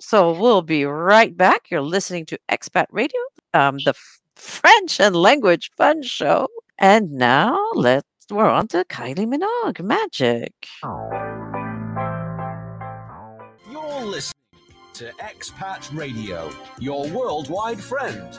so 0.00 0.32
we'll 0.32 0.62
be 0.62 0.84
right 0.84 1.36
back. 1.36 1.70
You're 1.70 1.82
listening 1.82 2.26
to 2.26 2.38
Expat 2.48 2.86
Radio, 2.90 3.20
um, 3.54 3.78
the 3.84 3.94
French 4.34 5.00
and 5.00 5.14
Language 5.14 5.70
Fun 5.76 6.02
Show. 6.02 6.48
And 6.78 7.12
now 7.12 7.56
let's 7.74 8.04
we're 8.30 8.48
on 8.48 8.68
to 8.68 8.84
Kylie 8.84 9.26
Minogue 9.26 9.82
Magic. 9.82 10.52
You're 13.70 14.04
listening 14.04 14.39
to 15.00 15.10
Expat 15.18 15.88
Radio, 15.96 16.50
your 16.78 17.08
worldwide 17.08 17.80
friend. 17.80 18.38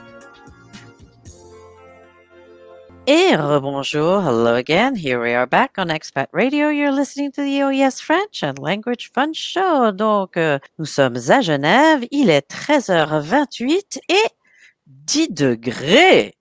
Et 3.08 3.36
rebonjour, 3.36 4.22
hello 4.22 4.54
again. 4.54 4.96
Here 4.96 5.20
we 5.20 5.34
are 5.34 5.48
back 5.48 5.80
on 5.80 5.88
Expat 5.88 6.28
Radio. 6.34 6.70
You're 6.70 6.92
listening 6.92 7.32
to 7.32 7.42
the 7.42 7.64
OES 7.64 8.00
French 8.00 8.44
and 8.44 8.60
Language 8.60 9.10
Fun 9.12 9.34
Show. 9.34 9.92
Donc, 9.92 10.38
euh, 10.38 10.60
nous 10.78 10.86
sommes 10.86 11.18
à 11.30 11.42
Genève. 11.42 12.06
Il 12.12 12.30
est 12.30 12.48
13h28 12.48 13.98
et 14.08 14.30
10 14.86 15.30
degrés. 15.30 16.36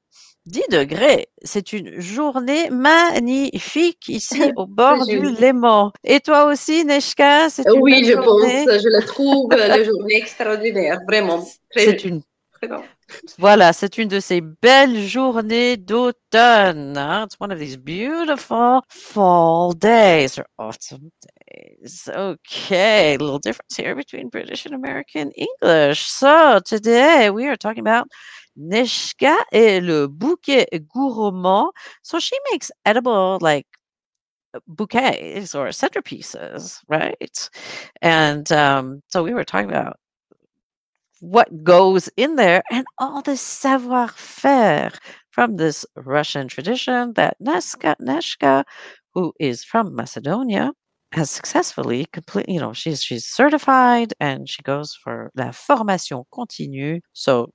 10 0.51 0.63
degrés. 0.71 1.27
C'est 1.43 1.73
une 1.73 2.01
journée 2.01 2.71
magnifique 2.71 4.09
ici 4.09 4.41
au 4.57 4.67
bord 4.67 5.07
du. 5.07 5.19
Léman. 5.21 5.93
Et 6.05 6.21
toi 6.21 6.45
aussi, 6.47 6.85
Neshka, 6.85 7.51
c'est 7.51 7.65
une 7.75 7.81
Oui, 7.81 8.05
je 8.05 8.13
journée? 8.13 8.65
pense, 8.67 8.83
je 8.83 8.89
le 8.89 9.05
trouve, 9.07 9.51
la 9.55 9.83
journée 9.83 10.17
extraordinaire, 10.17 11.01
vraiment. 11.07 11.45
C'est 11.75 12.05
une. 12.05 12.23
Voilà, 13.39 13.73
c'est 13.73 13.99
une 13.99 14.09
de 14.09 14.21
ces 14.21 14.41
belles 14.41 15.07
journées 15.07 15.77
d'automne. 15.77 16.97
hein. 16.97 17.25
It's 17.25 17.37
one 17.41 17.51
of 17.53 17.59
these 17.59 17.77
beautiful 17.77 18.83
fall 18.89 19.73
days 19.73 20.39
or 20.39 20.47
autumn 20.59 21.11
days. 21.49 22.09
Okay, 22.09 23.15
a 23.15 23.19
little 23.19 23.39
difference 23.41 23.77
here 23.77 23.95
between 23.97 24.29
British 24.29 24.67
and 24.67 24.75
American 24.75 25.31
English. 25.37 26.03
So 26.07 26.61
today 26.65 27.31
we 27.31 27.47
are 27.49 27.57
talking 27.57 27.81
about 27.81 28.07
Nishka 28.59 29.37
et 29.53 29.81
le 29.83 30.09
bouquet 30.09 30.67
gourmand. 30.95 31.71
So 32.03 32.19
she 32.21 32.37
makes 32.51 32.71
edible 32.87 33.39
like 33.41 33.67
bouquets 34.67 35.55
or 35.55 35.69
centerpieces, 35.69 36.81
right? 36.89 37.51
And 38.03 38.51
um, 38.53 39.03
so 39.09 39.23
we 39.23 39.35
were 39.35 39.45
talking 39.45 39.71
about 39.71 39.97
what 41.21 41.63
goes 41.65 42.09
in 42.17 42.37
there 42.37 42.63
and 42.71 42.87
all 42.99 43.21
the 43.23 43.37
savoir-faire 43.37 44.91
from 45.31 45.57
this 45.57 45.85
Russian 45.97 46.49
tradition 46.49 47.13
that 47.15 47.37
Neska, 47.43 47.95
Neshka, 48.01 48.65
who 49.15 49.33
is 49.39 49.63
from 49.65 49.95
Macedonia, 49.95 50.73
has 51.13 51.31
successfully 51.31 52.07
complete, 52.13 52.49
you 52.49 52.61
know, 52.61 52.73
she's 52.73 53.03
she's 53.03 53.27
certified 53.27 54.15
and 54.21 54.49
she 54.49 54.63
goes 54.63 54.95
for 54.95 55.31
la 55.37 55.51
formation 55.51 56.23
continue. 56.33 57.01
So 57.13 57.51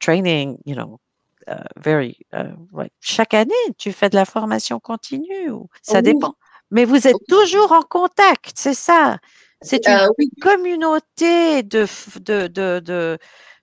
training, 0.00 0.58
you 0.66 0.74
know, 0.74 1.00
uh, 1.48 1.64
very 1.76 2.18
uh, 2.32 2.52
like 2.72 2.92
chaque 3.00 3.34
année, 3.34 3.54
tu 3.78 3.92
fais 3.92 4.10
de 4.10 4.16
la 4.16 4.24
formation 4.24 4.80
continue 4.80 5.50
ou 5.50 5.68
ça 5.82 6.02
Oui. 6.02 6.02
dépend. 6.02 6.34
Mais 6.70 6.84
vous 6.84 7.06
êtes 7.06 7.20
toujours 7.28 7.72
en 7.72 7.82
contact, 7.82 8.52
c'est 8.56 8.74
ça. 8.74 9.18
C'est 9.62 9.88
une 9.88 9.98
Euh, 9.98 10.08
oui, 10.18 10.30
communauté 10.40 11.62
de, 11.62 11.86
de, 12.20 12.46
de, 12.48 12.80
de, 12.80 13.18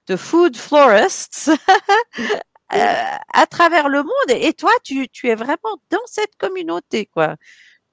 de 0.08 0.15
food 0.15 0.58
florists 0.58 1.51
euh, 2.74 2.77
à 3.34 3.46
travers 3.48 3.89
le 3.89 4.03
monde. 4.03 4.29
Et 4.32 4.53
toi, 4.53 4.72
tu, 4.84 5.08
tu 5.10 5.29
es 5.29 5.36
vraiment 5.36 5.77
dans 5.91 6.00
cette 6.05 6.36
communauté, 6.38 7.05
quoi. 7.08 7.36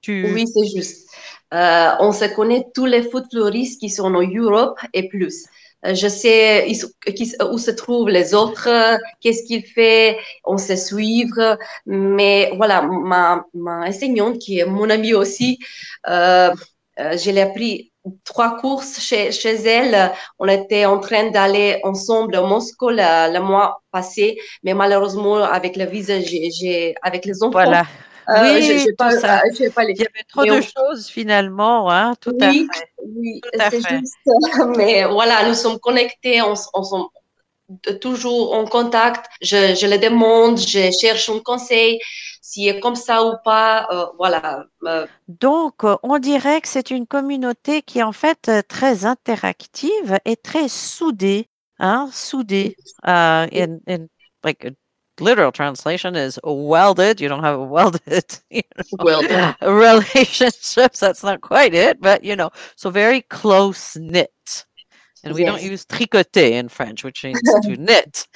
Tu, 0.01 0.23
oui, 0.23 0.45
c'est 0.47 0.67
juste. 0.75 1.09
Euh, 1.53 1.91
on 1.99 2.11
se 2.11 2.25
connaît 2.35 2.65
tous 2.75 2.85
les 2.85 3.01
food 3.03 3.25
fleuristes 3.31 3.79
qui 3.79 3.89
sont 3.89 4.13
en 4.13 4.21
Europe 4.27 4.79
et 4.93 5.09
plus. 5.09 5.45
Euh, 5.85 5.95
Je 5.95 6.07
sais 6.07 6.67
où 7.51 7.57
se 7.57 7.71
trouvent 7.71 8.09
les 8.09 8.33
autres, 8.33 8.69
qu'est-ce 9.19 9.43
qu'ils 9.43 9.65
font, 9.65 10.15
on 10.45 10.57
sait 10.57 10.77
suivre. 10.77 11.57
Mais 11.85 12.51
voilà, 12.55 12.81
ma, 12.83 13.43
ma 13.53 13.87
enseignante, 13.87 14.39
qui 14.39 14.59
est 14.59 14.65
mon 14.65 14.89
amie 14.89 15.13
aussi, 15.13 15.59
euh, 16.07 16.51
euh, 16.99 17.17
je 17.17 17.31
l'ai 17.31 17.41
appris 17.41 17.91
trois 18.23 18.57
courses 18.57 18.99
chez, 18.99 19.31
chez 19.31 19.55
elle. 19.65 20.11
On 20.39 20.47
était 20.47 20.85
en 20.85 20.99
train 20.99 21.29
d'aller 21.31 21.79
ensemble 21.83 22.35
à 22.35 22.41
Moscou 22.41 22.89
le, 22.89 23.39
mois 23.39 23.81
passé, 23.91 24.37
mais 24.63 24.73
malheureusement, 24.73 25.37
avec 25.37 25.75
le 25.77 25.85
visa, 25.85 26.19
j'ai- 26.19 26.95
avec 27.01 27.25
les 27.25 27.41
enfants, 27.43 27.51
voilà. 27.51 27.83
Euh, 28.29 28.61
Oui, 28.61 28.61
je- 28.61 28.95
pas, 28.95 29.11
ça. 29.11 29.37
euh, 29.43 29.69
pas 29.75 29.83
les 29.83 29.95
Il 29.95 30.01
y 30.01 30.05
avait 30.05 30.23
trop 30.27 30.43
Mais 30.43 30.51
de 30.51 30.59
on- 30.59 30.61
choses 30.61 31.07
finalement, 31.07 31.89
hein, 31.91 32.15
tout 32.21 32.35
à 32.39 32.53
oui, 32.53 32.61
fait. 32.73 32.89
oui, 33.03 33.41
à 33.59 33.69
c'est 33.69 33.81
juste. 33.81 34.17
Mais 34.77 35.05
voilà, 35.05 35.47
nous 35.47 35.53
sommes 35.55 35.79
connectés, 35.79 36.41
on, 36.41 36.53
on 36.73 36.83
sommes 36.83 37.07
toujours 37.99 38.53
en 38.53 38.65
contact. 38.65 39.25
Je, 39.41 39.75
je 39.75 39.87
le 39.87 39.97
demande, 39.97 40.57
je 40.59 40.91
cherche 40.99 41.29
un 41.29 41.39
conseil, 41.39 41.99
s'il 42.41 42.67
est 42.67 42.79
comme 42.79 42.95
ça 42.95 43.23
ou 43.25 43.33
pas. 43.43 43.87
euh, 43.91 44.05
voilà. 44.17 44.65
Donc, 45.27 45.83
on 46.03 46.19
dirait 46.19 46.61
que 46.61 46.67
c'est 46.67 46.91
une 46.91 47.07
communauté 47.07 47.81
qui 47.81 47.99
est 47.99 48.03
en 48.03 48.11
fait 48.11 48.51
très 48.67 49.05
interactive 49.05 50.19
et 50.25 50.35
très 50.35 50.67
soudée, 50.67 51.47
hein, 51.79 52.09
soudée. 52.13 52.75
Literal 55.21 55.51
translation 55.51 56.15
is 56.15 56.39
welded. 56.43 57.21
You 57.21 57.29
don't 57.29 57.43
have 57.43 57.59
a 57.59 57.63
welded 57.65 58.25
you 58.51 58.63
know, 58.99 59.25
relationships. 59.63 60.99
That's 60.99 61.23
not 61.23 61.41
quite 61.41 61.73
it, 61.75 62.01
but 62.01 62.23
you 62.23 62.35
know, 62.35 62.51
so 62.75 62.89
very 62.89 63.21
close 63.23 63.95
knit. 63.97 64.65
And 65.23 65.33
we 65.35 65.43
don't 65.45 65.61
Yes. 65.61 65.63
use 65.63 65.85
tricoter 65.85 66.51
in 66.51 66.69
French, 66.69 67.03
which 67.03 67.23
means 67.23 67.55
to 67.61 67.77
knit. 67.77 68.27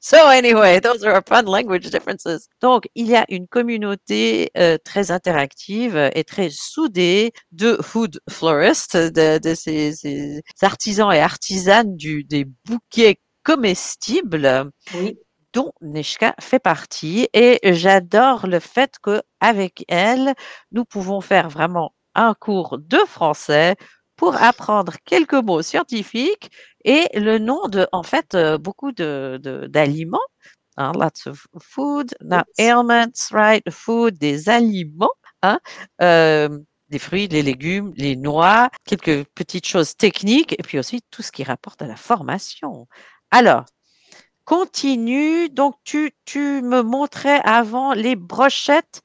So 0.00 0.28
anyway, 0.30 0.80
those 0.80 1.04
are 1.04 1.12
our 1.14 1.22
fun 1.22 1.46
language 1.46 1.90
differences. 1.90 2.48
Donc, 2.60 2.88
il 2.96 3.06
y 3.08 3.16
a 3.16 3.24
une 3.30 3.46
communauté 3.48 4.50
euh, 4.56 4.78
très 4.84 5.10
interactive 5.10 5.96
euh, 5.96 6.10
et 6.14 6.24
très 6.24 6.50
soudée 6.50 7.32
de 7.52 7.76
food 7.82 8.20
florists, 8.30 8.96
de, 8.96 9.38
de 9.38 9.54
ces, 9.54 9.94
ces 9.96 10.42
artisans 10.62 11.12
et 11.12 11.20
artisanes 11.20 11.96
du, 11.96 12.24
des 12.24 12.46
bouquets 12.66 13.20
comestibles 13.44 14.70
oui, 14.92 15.18
dont 15.52 15.72
Nishka 15.80 16.34
fait 16.40 16.58
partie 16.58 17.28
et 17.32 17.58
j'adore 17.72 18.46
le 18.46 18.60
fait 18.60 18.96
que 19.02 19.22
avec 19.40 19.84
elle, 19.88 20.34
nous 20.72 20.84
pouvons 20.84 21.20
faire 21.20 21.48
vraiment 21.48 21.94
un 22.14 22.34
cours 22.34 22.78
de 22.78 22.98
français 23.06 23.76
pour 24.16 24.36
apprendre 24.42 24.94
quelques 25.04 25.34
mots 25.34 25.62
scientifiques 25.62 26.50
et 26.84 27.08
le 27.18 27.38
nom 27.38 27.68
de, 27.68 27.86
en 27.92 28.02
fait, 28.02 28.34
euh, 28.34 28.58
beaucoup 28.58 28.92
de, 28.92 29.38
de- 29.42 29.66
d'aliments. 29.68 30.18
hein, 30.76 30.92
lots 30.94 31.26
of 31.28 31.46
food, 31.60 32.14
not 32.22 32.44
Yes. 32.46 32.58
ailments, 32.58 33.30
right? 33.32 33.62
Food, 33.70 34.18
des 34.18 34.48
aliments, 34.48 35.10
hein, 35.42 35.60
euh, 36.02 36.48
des 36.88 36.98
fruits, 36.98 37.28
des 37.28 37.42
légumes, 37.42 37.92
les 37.96 38.16
noix, 38.16 38.70
quelques 38.84 39.24
petites 39.34 39.66
choses 39.66 39.96
techniques 39.96 40.54
et 40.58 40.62
puis 40.62 40.78
aussi 40.78 41.00
tout 41.10 41.22
ce 41.22 41.32
qui 41.32 41.44
rapporte 41.44 41.82
à 41.82 41.86
la 41.86 41.96
formation. 41.96 42.86
Alors, 43.30 43.64
continue. 44.48 45.48
Donc, 45.50 45.74
tu, 45.84 46.12
tu 46.24 46.62
me 46.62 46.82
montrais 46.82 47.40
avant 47.44 47.92
les 47.92 48.16
brochettes 48.16 49.02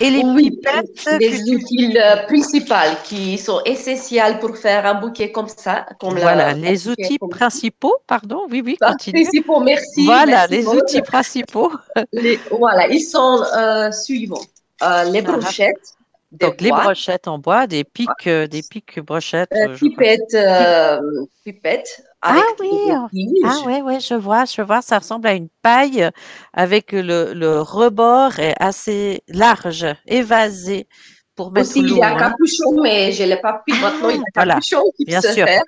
Et 0.00 0.10
les 0.10 0.22
Oui, 0.24 0.50
pipettes 0.50 0.94
tu 1.08 1.54
outils 1.54 1.98
euh, 1.98 2.26
principaux 2.26 2.96
qui 3.04 3.38
sont 3.38 3.60
essentiels 3.64 4.38
pour 4.40 4.56
faire 4.56 4.84
un 4.86 4.94
bouquet 5.00 5.32
comme 5.32 5.48
ça, 5.48 5.86
comme 6.00 6.16
Voilà, 6.16 6.52
le, 6.52 6.60
les 6.60 6.88
outils 6.88 7.18
comme 7.18 7.30
principaux, 7.30 7.96
pardon, 8.06 8.46
oui, 8.50 8.62
oui, 8.64 8.76
ça. 8.80 8.88
continue. 8.88 9.22
Principaux, 9.22 9.60
merci. 9.60 10.04
Voilà, 10.04 10.26
merci 10.26 10.52
les 10.56 10.66
outils 10.74 11.02
principaux. 11.02 11.72
Les- 12.12 12.38
voilà, 12.50 12.88
ils 12.88 13.00
sont 13.02 13.42
euh, 13.56 13.90
suivants. 13.92 14.40
Euh, 14.82 15.04
les 15.04 15.22
Ah, 15.24 15.38
ah. 15.42 15.52
brochettes, 15.52 15.94
des 16.40 16.46
Donc 16.46 16.60
les 16.60 16.68
bois, 16.70 16.82
brochettes 16.82 17.28
en 17.28 17.38
bois, 17.38 17.66
des 17.66 17.84
pics, 17.84 18.26
euh, 18.26 18.46
des 18.46 18.62
pics 18.62 19.00
brochettes. 19.00 19.52
euh, 19.62 19.68
euh, 19.68 19.76
pipettes, 19.78 20.34
euh, 20.34 21.00
pipettes 21.44 22.02
Ah 22.22 22.42
oui, 22.60 22.80
ah 22.90 23.08
tiges. 23.10 23.66
ouais, 23.66 23.82
ouais, 23.82 24.00
je 24.00 24.14
vois, 24.14 24.46
je 24.46 24.62
vois, 24.62 24.80
ça 24.82 24.98
ressemble 24.98 25.28
à 25.28 25.34
une 25.34 25.48
paille 25.62 26.08
avec 26.54 26.92
le, 26.92 27.34
le 27.34 27.60
rebord 27.60 28.38
est 28.38 28.54
assez 28.60 29.22
large, 29.28 29.86
évasé 30.06 30.88
pour 31.36 31.52
mettre 31.52 31.70
Aussi, 31.70 31.80
il 31.80 31.96
y 31.98 32.02
a 32.02 32.08
un 32.08 32.16
hein. 32.16 32.30
capuchon, 32.30 32.80
mais 32.82 33.12
je 33.12 33.22
ne 33.24 33.28
l'ai 33.30 33.36
pas 33.40 33.54
pris 33.54 33.78
maintenant. 33.78 34.08
Il 34.08 34.16
y 34.16 34.18
a 34.18 34.22
un 34.22 34.30
voilà, 34.34 34.54
capuchon 34.54 34.82
qui 34.96 35.04
bien 35.04 35.20
peut 35.20 35.28
se 35.28 35.32
sûr. 35.34 35.44
faire. 35.44 35.62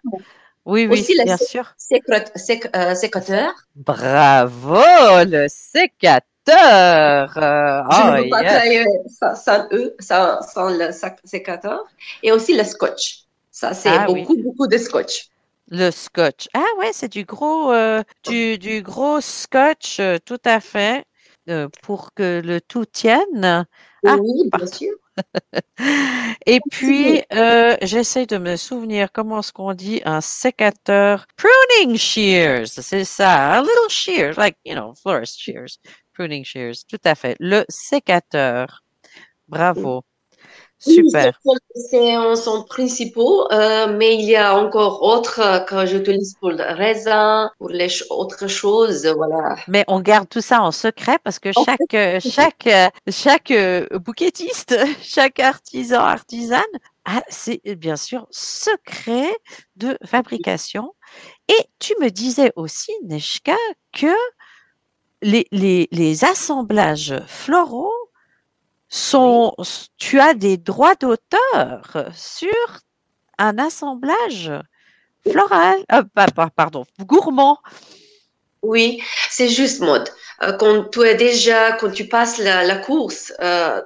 Oui, 0.65 0.87
oui, 0.87 1.01
Aussi, 1.01 1.13
le 1.15 1.25
bien 1.25 1.37
sé- 1.37 1.45
sûr. 1.47 1.75
sécret- 1.79 2.33
séc- 2.37 2.71
euh, 2.77 2.95
sécateur. 2.95 3.53
Bravo, 3.77 4.81
le 5.25 5.47
sécateur. 5.49 6.23
Euh, 6.49 7.27
Je 7.89 8.03
ne 8.03 8.13
peux 8.13 8.29
pas 8.29 8.43
yes. 8.43 8.45
travailler 8.45 8.85
sans, 9.09 9.35
sans 9.35 9.69
eux, 9.73 9.95
sans, 10.01 10.41
sans 10.43 10.71
le 10.71 10.91
sécateur. 11.25 11.85
Et 12.23 12.33
aussi 12.33 12.57
le 12.57 12.65
scotch. 12.65 13.25
Ça, 13.51 13.75
c'est 13.75 13.99
Ah 13.99 14.09
oui. 14.11 14.23
beaucoup, 14.23 14.37
beaucoup 14.37 14.67
de 14.67 14.77
scotch. 14.79 15.31
Le 15.69 15.91
scotch. 15.93 16.49
Ah 16.55 16.65
ouais, 16.79 16.93
c'est 16.93 17.09
du 17.13 17.25
gros, 17.25 17.73
euh, 17.73 18.03
du, 18.25 18.59
du 18.59 18.83
gros 18.83 19.21
scotch, 19.21 20.01
euh, 20.01 20.19
tout 20.25 20.41
à 20.45 20.61
fait, 20.61 21.05
euh, 21.49 21.69
pour 21.83 22.13
que 22.15 22.41
le 22.45 22.61
tout 22.61 22.85
tienne. 22.85 23.67
Ah, 24.05 24.17
oui, 24.21 24.51
bien 24.55 24.67
sûr. 24.67 24.95
Et 26.47 26.61
puis, 26.61 27.23
euh, 27.33 27.77
j'essaie 27.83 28.27
de 28.27 28.39
me 28.39 28.57
souvenir 28.57 29.13
comment 29.13 29.41
est-ce 29.41 29.53
qu'on 29.53 29.75
dit 29.75 30.01
un 30.05 30.21
sécateur? 30.21 31.27
Pruning 31.37 31.97
shears, 31.97 32.67
c'est 32.69 33.05
ça. 33.05 33.59
A 33.59 33.61
little 33.63 33.89
shears, 33.91 34.37
like, 34.37 34.57
you 34.65 34.75
know, 34.75 34.95
florist 34.95 35.39
shears. 35.41 35.79
Pruning 36.17 36.45
shears, 36.45 36.85
tout 36.89 37.01
à 37.05 37.15
fait. 37.15 37.37
Le 37.41 37.65
sécateur. 37.69 38.83
Bravo. 39.49 40.03
Oui, 40.87 40.95
Super. 40.95 41.39
c'est- 41.45 41.83
C'est 41.91 42.17
en 42.17 42.37
sont 42.37 42.65
principaux, 42.65 43.51
euh, 43.53 43.87
mais 43.99 44.15
il 44.15 44.25
y 44.25 44.37
a 44.37 44.57
encore 44.57 45.03
autres 45.03 45.41
euh, 45.41 45.61
que 45.61 45.85
j'utilise 45.87 46.35
pour 46.41 46.51
le 46.51 46.63
raisin, 46.63 47.51
pour 47.59 47.69
les 47.69 47.91
autres 48.11 48.47
choses, 48.47 49.07
voilà. 49.07 49.57
Mais 49.69 49.85
on 49.89 50.01
garde 50.01 50.29
tout 50.29 50.41
ça 50.41 50.63
en 50.63 50.73
secret 50.73 51.19
parce 51.23 51.39
que 51.39 51.53
chaque, 51.53 51.95
euh, 51.95 52.19
chaque, 52.21 52.67
euh, 52.67 52.89
chaque 53.11 53.53
bouquettiste, 53.95 54.75
chaque 55.03 55.39
artisan, 55.41 56.01
artisane 56.01 56.63
c'est 57.29 57.61
bien 57.77 57.97
sûr 57.97 58.27
secret 58.31 59.31
de 59.77 59.97
fabrication. 60.05 60.95
Et 61.49 61.59
tu 61.79 61.95
me 62.01 62.11
disais 62.11 62.53
aussi, 62.57 62.93
Neshka, 63.05 63.57
que 63.93 64.13
les, 65.27 65.47
les, 65.51 65.89
les 65.91 66.25
assemblages 66.25 67.15
floraux 67.27 67.93
sont, 68.89 69.53
tu 69.99 70.21
as 70.21 70.35
des 70.35 70.57
droits 70.57 70.95
d'auteur 70.95 72.11
sur 72.15 72.49
un 73.39 73.59
assemblage 73.59 74.53
floral, 75.29 75.79
euh, 75.93 76.03
pa- 76.15 76.29
pa- 76.29 76.51
pardon, 76.55 76.85
gourmand. 77.01 77.59
Oui, 78.63 79.03
c'est 79.31 79.49
juste 79.49 79.81
mode. 79.81 80.09
Euh, 80.43 80.53
quand 80.59 80.91
tu 80.91 81.03
es 81.03 81.17
déjà, 81.17 81.73
quand 81.73 81.91
tu 81.91 82.07
passes 82.09 82.39
la, 82.39 82.65
la 82.65 82.77
course, 82.77 83.33
euh, 83.41 83.83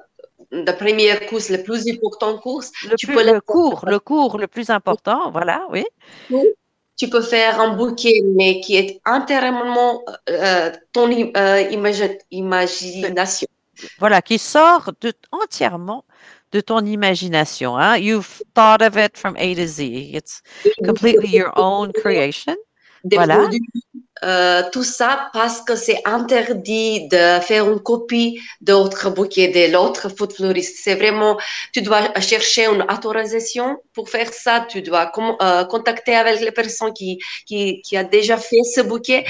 la 0.51 0.73
première 0.73 1.27
course, 1.27 1.49
la 1.49 1.59
plus 1.59 1.89
importante 1.89 2.41
course, 2.41 2.71
Le, 2.89 2.97
tu 2.97 3.07
plus, 3.07 3.17
peux 3.17 3.25
le 3.25 3.41
cours, 3.41 3.85
le 3.87 3.99
cours 3.99 4.39
le 4.39 4.47
plus 4.47 4.69
important, 4.71 5.31
voilà, 5.31 5.67
oui. 5.71 5.85
Tu 7.01 7.09
peux 7.09 7.23
faire 7.23 7.59
un 7.59 7.77
bouquet, 7.77 8.21
mais 8.37 8.61
qui 8.61 8.77
est 8.77 9.01
entièrement 9.07 10.05
euh, 10.29 10.71
ton 10.93 11.09
euh, 11.11 11.63
imagi- 11.71 12.19
imagination. 12.31 13.49
Voilà, 13.99 14.21
qui 14.21 14.39
sort 14.39 14.93
de, 15.01 15.15
entièrement 15.33 16.05
de 16.53 16.61
ton 16.61 16.85
imagination. 16.85 17.79
Hein? 17.79 17.97
You've 17.97 18.43
thought 18.55 18.83
of 18.83 18.99
it 18.99 19.17
from 19.17 19.35
A 19.39 19.55
to 19.55 19.67
Z. 19.67 20.11
It's 20.13 20.43
completely 20.85 21.35
your 21.35 21.53
own 21.57 21.91
creation. 21.95 22.55
Des 23.03 23.17
Voilà. 23.17 23.39
produits, 23.39 23.63
euh, 24.25 24.63
tout 24.73 24.83
ça 24.85 25.31
parce 25.33 25.63
que 25.63 25.77
c'est 25.77 26.01
interdit 26.05 27.09
de 27.09 27.41
faire 27.41 27.71
une 27.71 27.81
copie 27.81 28.41
d'autres 28.61 29.11
bouquets 29.11 29.49
de 29.49 29.73
l'autre 29.73 30.09
food 30.09 30.33
floriste. 30.33 30.79
C'est 30.83 30.95
vraiment, 30.95 31.39
tu 31.73 31.83
dois 31.83 32.03
chercher 32.21 32.67
une 32.67 32.83
autorisation 32.83 33.79
pour 33.95 34.09
faire 34.11 34.33
ça. 34.33 34.67
Tu 34.69 34.83
dois 34.83 35.11
euh, 35.43 35.65
contacter 35.65 36.15
avec 36.15 36.41
les 36.41 36.53
personnes 36.53 36.93
qui, 36.93 37.19
qui, 37.47 37.81
qui 37.83 37.97
a 37.97 38.05
déjà 38.05 38.37
fait 38.37 38.63
ce 38.63 38.81
bouquet. 38.83 39.25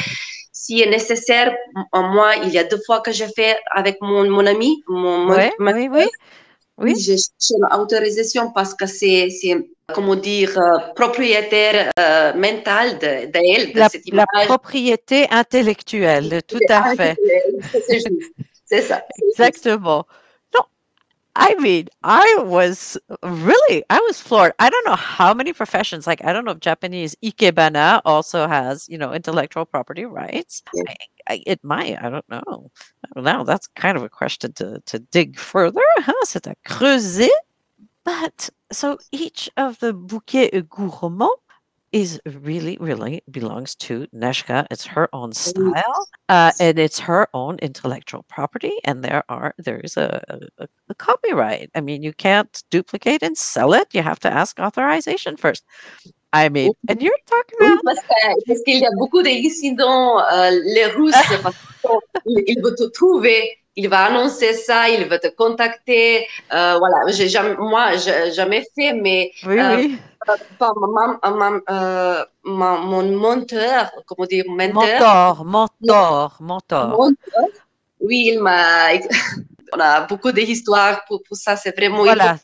Si 0.52 0.80
est 0.82 0.90
nécessaire, 0.90 1.54
moi, 1.94 2.34
il 2.42 2.50
y 2.50 2.58
a 2.58 2.64
deux 2.64 2.80
fois 2.84 3.00
que 3.00 3.12
j'ai 3.12 3.28
fait 3.28 3.58
avec 3.70 3.96
mon, 4.00 4.28
mon 4.28 4.46
ami, 4.46 4.82
mon, 4.88 5.18
mon- 5.18 5.34
Ouais, 5.34 5.52
ma- 5.58 5.72
oui, 5.72 5.88
oui. 5.90 6.06
Oui. 6.80 6.94
j'ai 6.98 7.16
cherché 7.16 7.54
l'autorisation 7.72 8.50
parce 8.52 8.74
que 8.74 8.86
c'est, 8.86 9.28
c'est, 9.30 9.54
comment 9.92 10.16
dire, 10.16 10.56
euh, 10.58 10.78
propriétaire 10.94 11.90
euh, 11.98 12.32
mental 12.34 12.98
de, 12.98 13.26
d'elle, 13.30 13.72
de 13.74 13.78
La, 13.78 13.88
cette 13.88 14.02
la 14.12 14.24
image. 14.34 14.46
propriété 14.46 15.26
intellectuelle, 15.30 16.40
tout 16.46 16.58
à 16.68 16.94
fait. 16.96 17.16
C'est 18.64 18.82
ça. 18.82 19.04
Exactement. 19.30 20.06
I 21.42 21.54
mean, 21.54 21.88
I 22.04 22.36
was 22.40 22.98
really, 23.22 23.82
I 23.88 23.98
was 24.00 24.20
floored. 24.20 24.52
I 24.58 24.68
don't 24.68 24.86
know 24.86 24.94
how 24.94 25.32
many 25.32 25.54
professions, 25.54 26.06
like, 26.06 26.22
I 26.22 26.34
don't 26.34 26.44
know 26.44 26.52
if 26.52 26.60
Japanese 26.60 27.16
ikebana 27.24 28.02
also 28.04 28.46
has, 28.46 28.86
you 28.90 28.98
know, 28.98 29.14
intellectual 29.14 29.64
property 29.64 30.04
rights. 30.04 30.62
Yeah. 30.74 30.82
I, 30.86 30.96
I, 31.34 31.42
it 31.46 31.64
might, 31.64 31.96
I 32.02 32.10
don't 32.10 32.28
know. 32.28 32.70
I 33.04 33.08
don't 33.14 33.24
know. 33.24 33.44
That's 33.44 33.66
kind 33.68 33.96
of 33.96 34.02
a 34.02 34.10
question 34.10 34.52
to, 34.54 34.82
to 34.84 34.98
dig 34.98 35.38
further. 35.38 35.80
Huh? 35.96 36.12
C'est 36.24 36.46
à 36.46 36.54
creuser. 36.66 37.30
But 38.04 38.50
so 38.70 38.98
each 39.10 39.48
of 39.56 39.78
the 39.78 39.94
bouquets 39.94 40.62
gourmand 40.68 41.30
is 41.92 42.20
really, 42.24 42.76
really 42.80 43.22
belongs 43.30 43.74
to 43.74 44.06
Neshka. 44.14 44.66
It's 44.70 44.86
her 44.86 45.08
own 45.12 45.32
style, 45.32 46.08
uh, 46.28 46.52
and 46.60 46.78
it's 46.78 46.98
her 47.00 47.28
own 47.34 47.58
intellectual 47.60 48.22
property. 48.28 48.72
And 48.84 49.02
there 49.02 49.24
are 49.28 49.54
there 49.58 49.80
is 49.80 49.96
a, 49.96 50.22
a, 50.58 50.68
a 50.88 50.94
copyright. 50.94 51.70
I 51.74 51.80
mean, 51.80 52.02
you 52.02 52.12
can't 52.12 52.62
duplicate 52.70 53.22
and 53.22 53.36
sell 53.36 53.72
it. 53.74 53.88
You 53.92 54.02
have 54.02 54.20
to 54.20 54.32
ask 54.32 54.58
authorization 54.60 55.36
first. 55.36 55.64
I 56.32 56.48
mean, 56.48 56.72
and 56.88 57.02
you're 57.02 57.18
talking 57.26 57.58
Oui, 57.60 57.66
about 57.72 57.84
parce 57.84 57.98
que- 57.98 58.44
parce 58.46 58.62
qu'il 58.62 58.78
y 58.78 58.86
a 58.86 58.90
beaucoup 58.96 59.22
euh, 60.20 60.50
les 60.64 60.86
Russes, 60.86 61.14
parce 61.42 61.56
qu'ils 62.24 62.44
il 62.46 62.60
trouver, 62.92 63.58
il 63.80 63.88
va 63.88 64.00
annoncer 64.06 64.52
ça, 64.52 64.88
il 64.88 65.08
va 65.08 65.18
te 65.18 65.28
contacter. 65.28 66.26
Euh, 66.52 66.76
voilà, 66.78 66.98
j'ai 67.16 67.28
jamais, 67.28 67.54
moi, 67.56 67.96
j'ai 67.96 68.32
jamais 68.32 68.62
fait, 68.74 68.92
mais 68.92 69.30
oui, 69.46 69.58
euh, 69.60 69.76
oui, 69.76 69.98
par 70.58 70.74
ma- 70.76 71.60
euh, 71.70 72.24
ma- 72.44 72.78
mon 72.90 73.04
monteur, 73.24 73.90
comment 74.06 74.26
dire, 74.26 74.44
mentor, 74.48 75.44
mentor, 75.44 76.36
mentor, 76.40 76.88
mentor. 76.98 77.48
oui, 78.00 78.18
il 78.32 78.40
m'a. 78.40 78.92
On 79.72 79.78
a 79.78 80.00
beaucoup 80.02 80.32
d'histoires 80.32 81.04
pour, 81.06 81.22
pour 81.22 81.36
ça. 81.36 81.56
C'est 81.56 81.74
vraiment 81.76 82.02
Voilà, 82.02 82.36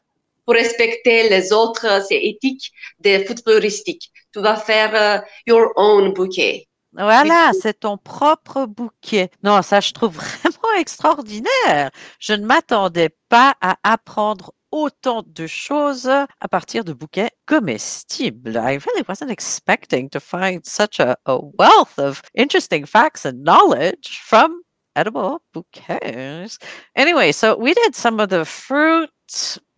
pour 0.44 0.55
respecter 0.55 1.29
les 1.29 1.53
autres, 1.53 1.87
c'est 2.09 2.22
éthique 2.22 2.70
des 3.01 3.25
food 3.25 3.40
floristiques. 3.42 4.11
Tu 4.33 4.40
vas 4.40 4.57
faire 4.57 5.25
your 5.46 5.72
own 5.77 6.12
bouquet. 6.14 6.68
Voilà, 6.98 7.52
c'est 7.61 7.80
ton 7.80 7.98
propre 7.98 8.66
bouquet. 8.66 9.30
Non, 9.42 9.61
ça, 9.62 9.80
je 9.80 9.92
trouve 9.92 10.14
vraiment 10.16 10.74
extraordinaire. 10.78 11.90
Je 12.18 12.32
ne 12.32 12.46
m'attendais 12.46 13.11
pas 13.28 13.54
à 13.61 13.76
apprendre 13.82 14.52
autant 14.70 15.22
de 15.26 15.46
choses 15.46 16.09
à 16.09 16.48
partir 16.50 16.85
de 16.85 16.92
bouquets 16.92 17.30
comestibles. 17.46 18.56
I 18.56 18.78
really 18.78 19.04
wasn't 19.09 19.30
expecting 19.30 20.09
to 20.11 20.20
find 20.20 20.64
such 20.64 21.00
a, 21.00 21.16
a 21.26 21.38
wealth 21.59 21.98
of 21.98 22.22
interesting 22.35 22.87
facts 22.87 23.24
and 23.24 23.44
knowledge 23.44 24.20
from 24.24 24.62
edible 24.96 25.40
bouquets. 25.52 26.59
Anyway, 26.94 27.32
so 27.32 27.56
we 27.56 27.74
did 27.74 27.94
some 27.94 28.20
of 28.20 28.30
the 28.30 28.44
fruit 28.44 29.11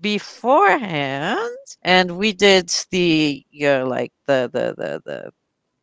beforehand, 0.00 1.38
and 1.83 2.16
we 2.16 2.33
did 2.33 2.70
the, 2.90 3.44
you 3.50 3.66
know, 3.66 3.87
like 3.87 4.12
the 4.26 4.48
the 4.52 4.74
the 4.76 5.02
the 5.04 5.31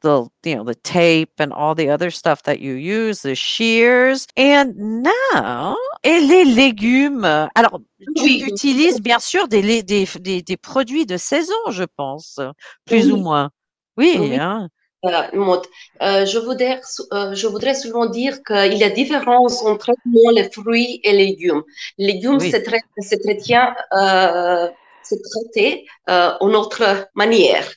the 0.05 0.29
you 0.45 0.55
know 0.55 0.63
the 0.63 0.75
tape 0.75 1.33
and 1.39 1.51
all 1.51 1.73
the 1.75 1.89
other 1.89 2.11
stuff 2.11 2.43
that 2.43 2.59
you 2.59 2.73
use, 2.75 3.21
the 3.23 3.35
shears, 3.35 4.27
and 4.37 4.73
now 4.77 5.75
et 6.03 6.19
les 6.19 6.45
légumes. 6.45 7.25
Alors, 7.55 7.79
tu 8.15 8.29
utilises 8.45 9.01
bien 9.01 9.19
sûr 9.19 9.47
des, 9.47 9.61
lé- 9.61 9.83
des, 9.83 10.07
des, 10.19 10.41
des 10.41 10.57
produits 10.57 11.05
de 11.05 11.17
saison, 11.17 11.55
je 11.69 11.83
pense, 11.97 12.39
plus 12.85 13.11
ou 13.11 13.17
moins. 13.17 13.49
Oui, 13.97 14.15
Oui. 14.19 14.35
hein. 14.35 14.69
euh. 15.05 15.57
Euh, 16.01 16.25
je, 16.25 16.39
voudrais, 16.39 16.81
euh, 17.13 17.33
je 17.33 17.47
voudrais 17.47 17.73
seulement 17.75 18.05
dire 18.07 18.43
qu'il 18.43 18.73
y 18.73 18.83
a 18.83 18.89
différence 18.89 19.63
entre 19.63 19.91
les 20.35 20.49
fruits 20.51 20.99
et 21.03 21.11
les 21.13 21.25
légumes. 21.27 21.63
Les 21.97 22.13
légumes, 22.13 22.37
Oui. 22.39 22.49
c'est 22.51 22.63
trai- 22.63 22.81
c'est 22.99 23.19
traité, 23.21 23.55
euh, 23.93 24.67
c'est 25.03 25.21
traité 25.21 25.85
euh, 26.09 26.31
en 26.39 26.53
autre 26.53 27.07
manière. 27.15 27.67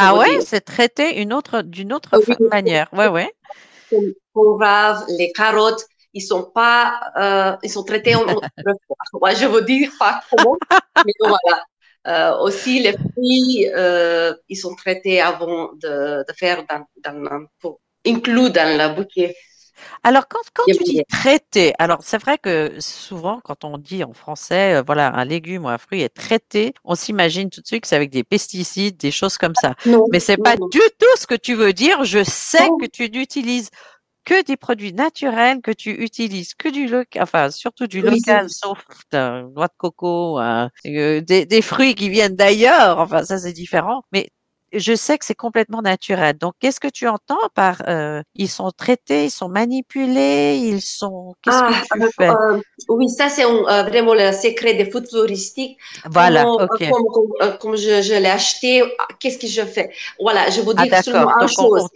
Ah 0.00 0.14
ouais, 0.16 0.40
c'est 0.42 0.60
traité 0.60 1.20
une 1.20 1.32
autre, 1.32 1.62
d'une 1.62 1.92
autre 1.92 2.10
oui. 2.28 2.36
manière. 2.50 2.88
Ouais, 2.92 3.08
ouais. 3.08 3.34
Les 5.08 5.32
carottes, 5.32 5.84
ils 6.12 6.22
sont 6.22 6.44
pas, 6.44 7.00
euh, 7.16 7.56
ils 7.64 7.70
sont 7.70 7.82
traités 7.82 8.14
en 8.14 8.22
autre 8.22 8.48
fois. 8.86 9.20
Ouais, 9.20 9.34
je 9.34 9.46
vous 9.46 9.60
dis 9.60 9.88
pas 9.98 10.22
comment, 10.30 10.56
mais 11.04 11.12
voilà. 11.20 11.64
Euh, 12.06 12.38
aussi, 12.38 12.78
les 12.78 12.92
fruits, 12.92 13.68
euh, 13.74 14.32
ils 14.48 14.56
sont 14.56 14.74
traités 14.76 15.20
avant 15.20 15.72
de, 15.74 16.24
de 16.26 16.32
faire 16.32 16.64
dans, 16.70 16.86
dans, 17.04 17.46
pour 17.60 17.80
inclus 18.06 18.50
dans 18.50 18.78
le 18.78 18.94
bouquet. 18.94 19.34
Alors, 20.02 20.28
quand, 20.28 20.38
quand 20.54 20.64
tu 20.72 20.82
dis 20.84 21.02
traité, 21.10 21.72
alors 21.78 21.98
c'est 22.02 22.18
vrai 22.18 22.38
que 22.38 22.72
souvent, 22.80 23.40
quand 23.44 23.64
on 23.64 23.78
dit 23.78 24.04
en 24.04 24.12
français, 24.12 24.76
euh, 24.76 24.82
voilà, 24.86 25.14
un 25.14 25.24
légume 25.24 25.64
ou 25.64 25.68
un 25.68 25.78
fruit 25.78 26.02
est 26.02 26.08
traité, 26.08 26.74
on 26.84 26.94
s'imagine 26.94 27.50
tout 27.50 27.60
de 27.60 27.66
suite 27.66 27.82
que 27.82 27.88
c'est 27.88 27.96
avec 27.96 28.10
des 28.10 28.24
pesticides, 28.24 28.96
des 28.96 29.10
choses 29.10 29.38
comme 29.38 29.54
ça. 29.54 29.74
Non, 29.84 30.04
Mais 30.12 30.20
c'est 30.20 30.36
pas 30.36 30.56
non. 30.56 30.68
du 30.68 30.80
tout 30.98 31.06
ce 31.18 31.26
que 31.26 31.34
tu 31.34 31.54
veux 31.54 31.72
dire. 31.72 32.04
Je 32.04 32.22
sais 32.24 32.68
Non. 32.68 32.76
que 32.78 32.86
tu 32.86 33.10
n'utilises 33.10 33.70
que 34.24 34.42
des 34.44 34.56
produits 34.56 34.92
naturels, 34.92 35.60
que 35.62 35.70
tu 35.70 35.90
utilises 35.90 36.54
que 36.54 36.68
du 36.68 36.86
local, 36.86 37.22
enfin 37.22 37.50
surtout 37.50 37.86
du 37.86 38.02
local, 38.02 38.50
sauf 38.50 38.84
euh, 39.14 39.42
noix 39.54 39.68
de 39.68 39.72
coco, 39.78 40.38
euh, 40.40 40.68
des, 40.84 41.46
des 41.46 41.62
fruits 41.62 41.94
qui 41.94 42.10
viennent 42.10 42.36
d'ailleurs. 42.36 42.98
Enfin, 42.98 43.24
ça 43.24 43.38
c'est 43.38 43.52
différent. 43.54 44.02
Mais 44.12 44.28
je 44.72 44.94
sais 44.94 45.18
que 45.18 45.24
c'est 45.24 45.34
complètement 45.34 45.82
naturel. 45.82 46.36
Donc, 46.38 46.54
qu'est-ce 46.60 46.80
que 46.80 46.88
tu 46.88 47.08
entends 47.08 47.48
par 47.54 47.82
euh, 47.88 48.22
ils 48.34 48.48
sont 48.48 48.70
traités, 48.70 49.26
ils 49.26 49.30
sont 49.30 49.48
manipulés, 49.48 50.56
ils 50.62 50.82
sont. 50.82 51.34
Qu'est-ce 51.42 51.62
Ah, 51.62 51.62
que 51.62 51.74
tu 51.74 52.02
euh, 52.02 52.08
fais? 52.16 52.38
euh, 52.56 52.60
oui, 52.90 53.08
ça 53.08 53.28
c'est 53.30 53.44
vraiment 53.44 54.12
le 54.14 54.32
secret 54.32 54.74
des 54.74 54.90
food 54.90 55.08
flouristiques. 55.08 55.78
Voilà, 56.10 56.44
Comment, 56.44 56.58
ok. 56.58 56.82
comme, 56.90 57.04
comme, 57.12 57.58
comme 57.58 57.76
je, 57.76 58.02
je 58.02 58.14
l'ai 58.14 58.26
acheté, 58.28 58.82
ah, 58.98 59.06
qu'est-ce 59.18 59.38
que 59.38 59.46
je 59.46 59.62
fais? 59.64 59.90
Voilà, 60.20 60.50
je 60.50 60.60
vous 60.60 60.74
Ah, 60.76 60.86
dis 60.86 60.94
seulement 60.96 61.30
d'accord. 61.30 61.36
une 61.40 61.48
on- 61.56 61.68
chose. 61.68 61.88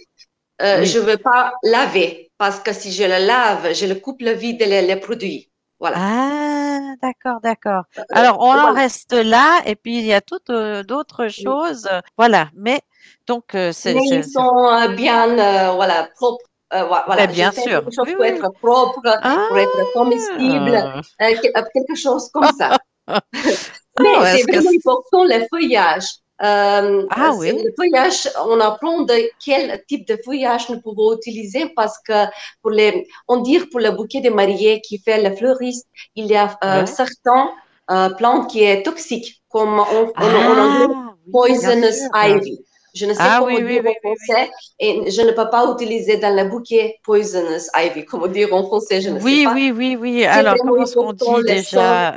Oui. 0.72 0.92
Je 0.92 0.98
ne 0.98 1.04
veux 1.04 1.18
pas 1.18 1.54
laver 1.64 2.32
parce 2.38 2.60
que 2.60 2.72
si 2.72 2.92
je 2.92 3.04
le 3.04 3.26
lave, 3.26 3.74
je 3.74 3.86
le 3.86 3.96
coupe 3.96 4.22
le 4.22 4.32
vide 4.32 4.60
les, 4.60 4.82
les 4.82 4.96
produits. 4.96 5.50
Voilà. 5.80 6.04
Ah, 6.04 6.51
d'accord, 7.00 7.40
d'accord. 7.42 7.84
Alors, 8.12 8.40
on 8.40 8.52
en 8.52 8.72
reste 8.72 9.12
là, 9.12 9.60
et 9.66 9.76
puis 9.76 9.98
il 9.98 10.04
y 10.04 10.12
a 10.12 10.20
toutes 10.20 10.50
euh, 10.50 10.82
d'autres 10.82 11.28
choses. 11.28 11.86
euh, 11.90 12.00
Voilà, 12.18 12.50
mais 12.54 12.80
donc, 13.26 13.54
euh, 13.54 13.72
c'est. 13.72 13.94
Ils 13.94 14.24
sont 14.24 14.68
euh, 14.68 14.88
bien 14.88 15.38
euh, 15.38 15.72
voilà, 15.74 16.08
propres. 16.16 16.44
Euh, 16.74 16.84
vo- 16.84 16.96
voilà, 17.06 17.26
bien 17.26 17.52
sûr. 17.52 17.82
quelque 17.82 17.94
chose 17.94 18.06
Oui, 18.06 18.14
pour 18.16 18.24
oui. 18.24 18.28
être 18.30 18.48
propre, 18.60 19.00
pour 19.46 19.58
être 19.58 19.92
comestible, 19.92 20.74
Ah, 20.74 21.02
euh, 21.20 21.34
que- 21.42 21.58
euh, 21.58 21.62
quelque 21.74 21.94
chose 21.94 22.30
comme 22.32 22.48
ça. 22.58 22.78
Ah, 23.06 23.20
Mais 23.98 24.08
c'est 24.24 24.42
vraiment 24.44 24.70
important 24.70 25.24
le 25.24 25.46
feuillage. 25.50 26.06
Euh, 26.42 27.06
Ah 27.10 27.32
oui. 27.38 27.52
Le 27.52 27.72
feuillage, 27.78 28.28
on 28.46 28.58
apprend 28.60 29.02
de 29.02 29.14
quel 29.44 29.82
type 29.88 30.06
de 30.08 30.18
feuillage 30.24 30.68
nous 30.70 30.80
pouvons 30.80 31.14
utiliser 31.16 31.68
parce 31.76 31.98
que 32.06 32.24
pour 32.62 32.70
les, 32.72 33.06
on 33.28 33.38
dit 33.42 33.60
pour 33.70 33.80
le 33.80 33.92
bouquet 33.92 34.20
de 34.20 34.30
mariés 34.30 34.80
qui 34.80 34.98
fait 34.98 35.22
le 35.22 35.34
fleuriste, 35.36 35.86
il 36.16 36.26
y 36.26 36.34
a 36.36 36.58
euh, 36.64 36.80
Ouais. 36.80 36.86
certaines 36.86 37.48
euh, 37.90 38.08
plantes 38.10 38.50
qui 38.50 38.64
est 38.64 38.82
toxiques, 38.82 39.42
comme 39.48 39.78
on, 39.78 40.02
on, 40.06 40.12
Ah, 40.16 40.28
bien 40.28 41.14
poisonous 41.30 41.98
ivy. 42.14 42.58
Je 42.94 43.06
ne 43.06 43.14
sais 43.14 43.26
Ah 43.26 43.38
comment 43.38 43.46
oui, 43.46 43.62
dire 43.62 43.64
oui, 43.64 43.80
en 43.80 43.84
oui, 43.84 43.94
français 44.02 44.50
et 44.78 45.10
je 45.10 45.22
ne 45.22 45.32
peux 45.32 45.48
pas 45.50 45.70
utiliser 45.72 46.18
dans 46.18 46.34
le 46.36 46.44
bouquet 46.48 46.98
poisonous 47.04 47.66
ivy. 47.76 48.04
Comment 48.04 48.28
dire 48.28 48.52
en 48.54 48.64
français, 48.66 49.00
je 49.00 49.10
ne 49.10 49.20
sais 49.20 49.38
pas. 49.38 49.54
oui, 49.54 49.72
oui, 49.74 49.96
oui. 49.98 50.24
Alors, 50.24 50.56
comment 50.58 50.76
est-ce 50.76 50.96
qu'on 50.96 51.12
dit 51.12 51.42
déjà 51.44 52.14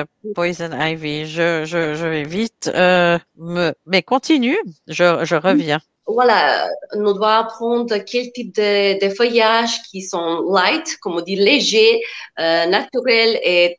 euh, 0.00 0.04
poison 0.34 0.70
ivy? 0.80 1.26
Je, 1.26 1.64
je, 1.64 1.94
je 1.94 2.06
vais 2.06 2.24
vite 2.24 2.70
euh, 2.74 3.18
me... 3.36 3.72
Mais 3.86 4.02
continue, 4.02 4.58
je, 4.88 5.24
je 5.24 5.36
reviens. 5.36 5.80
Voilà, 6.06 6.68
nous 6.96 7.12
devons 7.14 7.24
apprendre 7.26 7.96
quel 7.98 8.32
type 8.32 8.54
de, 8.56 8.98
de 9.04 9.14
feuillages 9.14 9.82
qui 9.90 10.02
sont 10.02 10.42
light, 10.52 10.96
comme 11.00 11.14
on 11.14 11.20
dit 11.20 11.36
légers, 11.36 12.00
euh, 12.40 12.66
naturels 12.66 13.38
et 13.44 13.78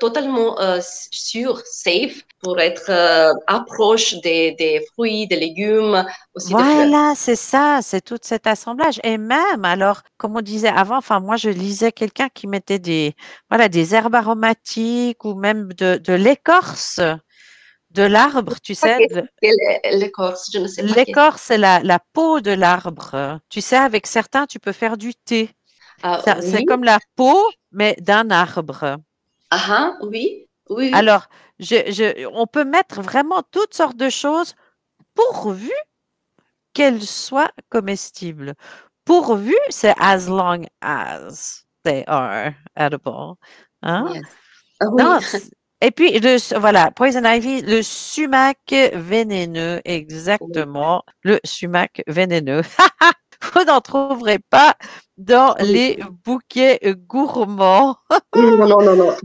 totalement 0.00 0.60
euh, 0.60 0.80
sûr, 1.10 1.62
safe 1.64 2.22
pour 2.42 2.60
être 2.60 2.90
euh, 2.90 3.32
approche 3.46 4.14
des, 4.16 4.52
des 4.52 4.84
fruits, 4.92 5.26
des 5.26 5.36
légumes, 5.36 6.04
aussi. 6.34 6.52
Voilà, 6.52 7.14
c'est 7.16 7.36
ça, 7.36 7.80
c'est 7.82 8.02
tout 8.02 8.18
cet 8.20 8.46
assemblage. 8.46 9.00
Et 9.02 9.18
même, 9.18 9.64
alors, 9.64 10.02
comme 10.16 10.36
on 10.36 10.42
disait 10.42 10.68
avant, 10.68 10.98
enfin, 10.98 11.20
moi, 11.20 11.36
je 11.36 11.48
lisais 11.48 11.92
quelqu'un 11.92 12.28
qui 12.28 12.46
mettait 12.46 12.78
des, 12.78 13.14
voilà, 13.48 13.68
des 13.68 13.94
herbes 13.94 14.14
aromatiques 14.14 15.24
ou 15.24 15.34
même 15.34 15.72
de, 15.72 15.96
de 15.96 16.12
l'écorce 16.12 17.00
de 17.90 18.02
l'arbre, 18.02 18.60
tu 18.60 18.74
sais. 18.74 19.06
L'écorce, 19.92 20.50
je 20.52 20.58
ne 20.58 20.66
sais 20.66 20.82
pas. 20.82 20.94
L'écorce, 20.94 21.42
c'est 21.42 21.58
la, 21.58 21.80
la 21.80 22.00
peau 22.12 22.40
de 22.40 22.50
l'arbre. 22.50 23.38
Tu 23.48 23.60
sais, 23.60 23.76
avec 23.76 24.06
certains, 24.06 24.46
tu 24.46 24.58
peux 24.58 24.72
faire 24.72 24.96
du 24.96 25.14
thé. 25.14 25.50
Ah, 26.02 26.20
C'est 26.24 26.58
oui, 26.58 26.64
comme 26.64 26.82
la 26.84 26.98
peau, 27.14 27.38
mais 27.70 27.96
d'un 28.00 28.30
arbre. 28.30 28.96
Ah, 29.68 29.96
oui, 30.02 30.46
oui. 30.70 30.90
Alors, 30.92 31.28
je, 31.58 31.76
je, 31.90 32.26
on 32.32 32.46
peut 32.46 32.64
mettre 32.64 33.02
vraiment 33.02 33.42
toutes 33.50 33.74
sortes 33.74 33.96
de 33.96 34.08
choses 34.10 34.54
pourvu 35.14 35.72
qu'elles 36.72 37.02
soient 37.02 37.50
comestibles. 37.68 38.54
Pourvu, 39.04 39.54
c'est 39.68 39.94
as 40.00 40.28
long 40.28 40.64
as 40.80 41.64
they 41.84 42.04
are 42.06 42.52
edible. 42.76 43.36
Hein? 43.82 44.04
Yes. 44.14 44.24
Ah, 44.80 44.86
oui. 44.90 45.02
Non, 45.02 45.20
c- 45.20 45.50
et 45.80 45.90
puis, 45.90 46.18
le, 46.18 46.58
voilà, 46.58 46.90
Poison 46.90 47.22
Ivy, 47.24 47.60
le 47.62 47.82
sumac 47.82 48.58
vénéneux, 48.94 49.80
exactement, 49.84 51.04
le 51.22 51.38
sumac 51.44 52.02
vénéneux. 52.06 52.62
Vous 53.52 53.64
n'en 53.64 53.80
trouverez 53.82 54.38
pas 54.38 54.74
dans 55.18 55.54
les 55.60 55.98
bouquets 56.24 56.80
gourmands. 57.06 57.98
Non, 58.34 58.66
non, 58.66 58.82
non, 58.82 58.96
non. 58.96 59.16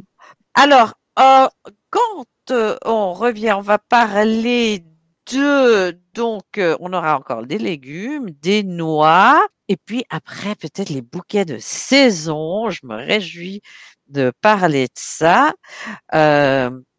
Alors, 0.55 0.93
euh, 1.19 1.47
quand 1.89 2.25
euh, 2.51 2.77
on 2.85 3.13
revient, 3.13 3.53
on 3.53 3.61
va 3.61 3.77
parler 3.79 4.83
de, 5.31 5.97
donc, 6.13 6.57
euh, 6.57 6.75
on 6.79 6.93
aura 6.93 7.17
encore 7.17 7.45
des 7.45 7.57
légumes, 7.57 8.29
des 8.31 8.63
noix, 8.63 9.47
et 9.67 9.77
puis 9.77 10.03
après, 10.09 10.55
peut-être 10.55 10.89
les 10.89 11.01
bouquets 11.01 11.45
de 11.45 11.57
saison. 11.59 12.69
Je 12.69 12.85
me 12.85 12.95
réjouis 12.95 13.61
de 14.07 14.31
parler 14.41 14.85
de 14.87 14.93
ça. 14.95 15.53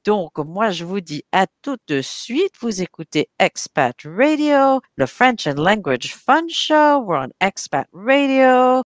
Donc, 0.05 0.39
moi, 0.39 0.71
je 0.71 0.85
vous 0.85 1.01
dis 1.01 1.25
à 1.33 1.47
tout 1.63 1.77
de 1.87 2.01
suite. 2.01 2.53
Vous 2.61 2.81
écoutez 2.81 3.29
Expat 3.39 3.95
Radio, 4.05 4.81
le 4.97 5.07
French 5.07 5.47
and 5.47 5.57
Language 5.63 6.15
Fun 6.15 6.47
Show. 6.49 7.03
We're 7.05 7.27
on 7.27 7.31
Expat 7.41 7.87
Radio. 7.93 8.83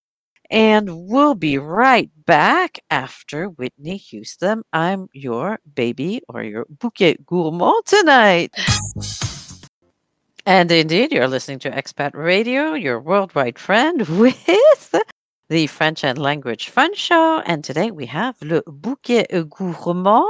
And 0.50 1.08
we'll 1.08 1.34
be 1.34 1.58
right 1.58 2.10
back 2.26 2.78
after 2.90 3.48
Whitney 3.48 3.96
Houston. 3.96 4.62
I'm 4.72 5.08
your 5.12 5.58
baby 5.74 6.22
or 6.28 6.42
your 6.42 6.66
bouquet 6.68 7.16
gourmand 7.26 7.86
tonight. 7.86 8.54
And 10.46 10.70
indeed, 10.70 11.12
you're 11.12 11.28
listening 11.28 11.58
to 11.60 11.70
Expat 11.70 12.14
Radio, 12.14 12.74
your 12.74 13.00
worldwide 13.00 13.58
friend 13.58 14.06
with 14.18 14.94
the 15.48 15.66
French 15.66 16.04
and 16.04 16.18
Language 16.18 16.68
Fun 16.68 16.94
Show. 16.94 17.40
And 17.46 17.64
today 17.64 17.90
we 17.90 18.06
have 18.06 18.36
Le 18.42 18.62
Bouquet 18.66 19.26
Gourmand 19.48 20.26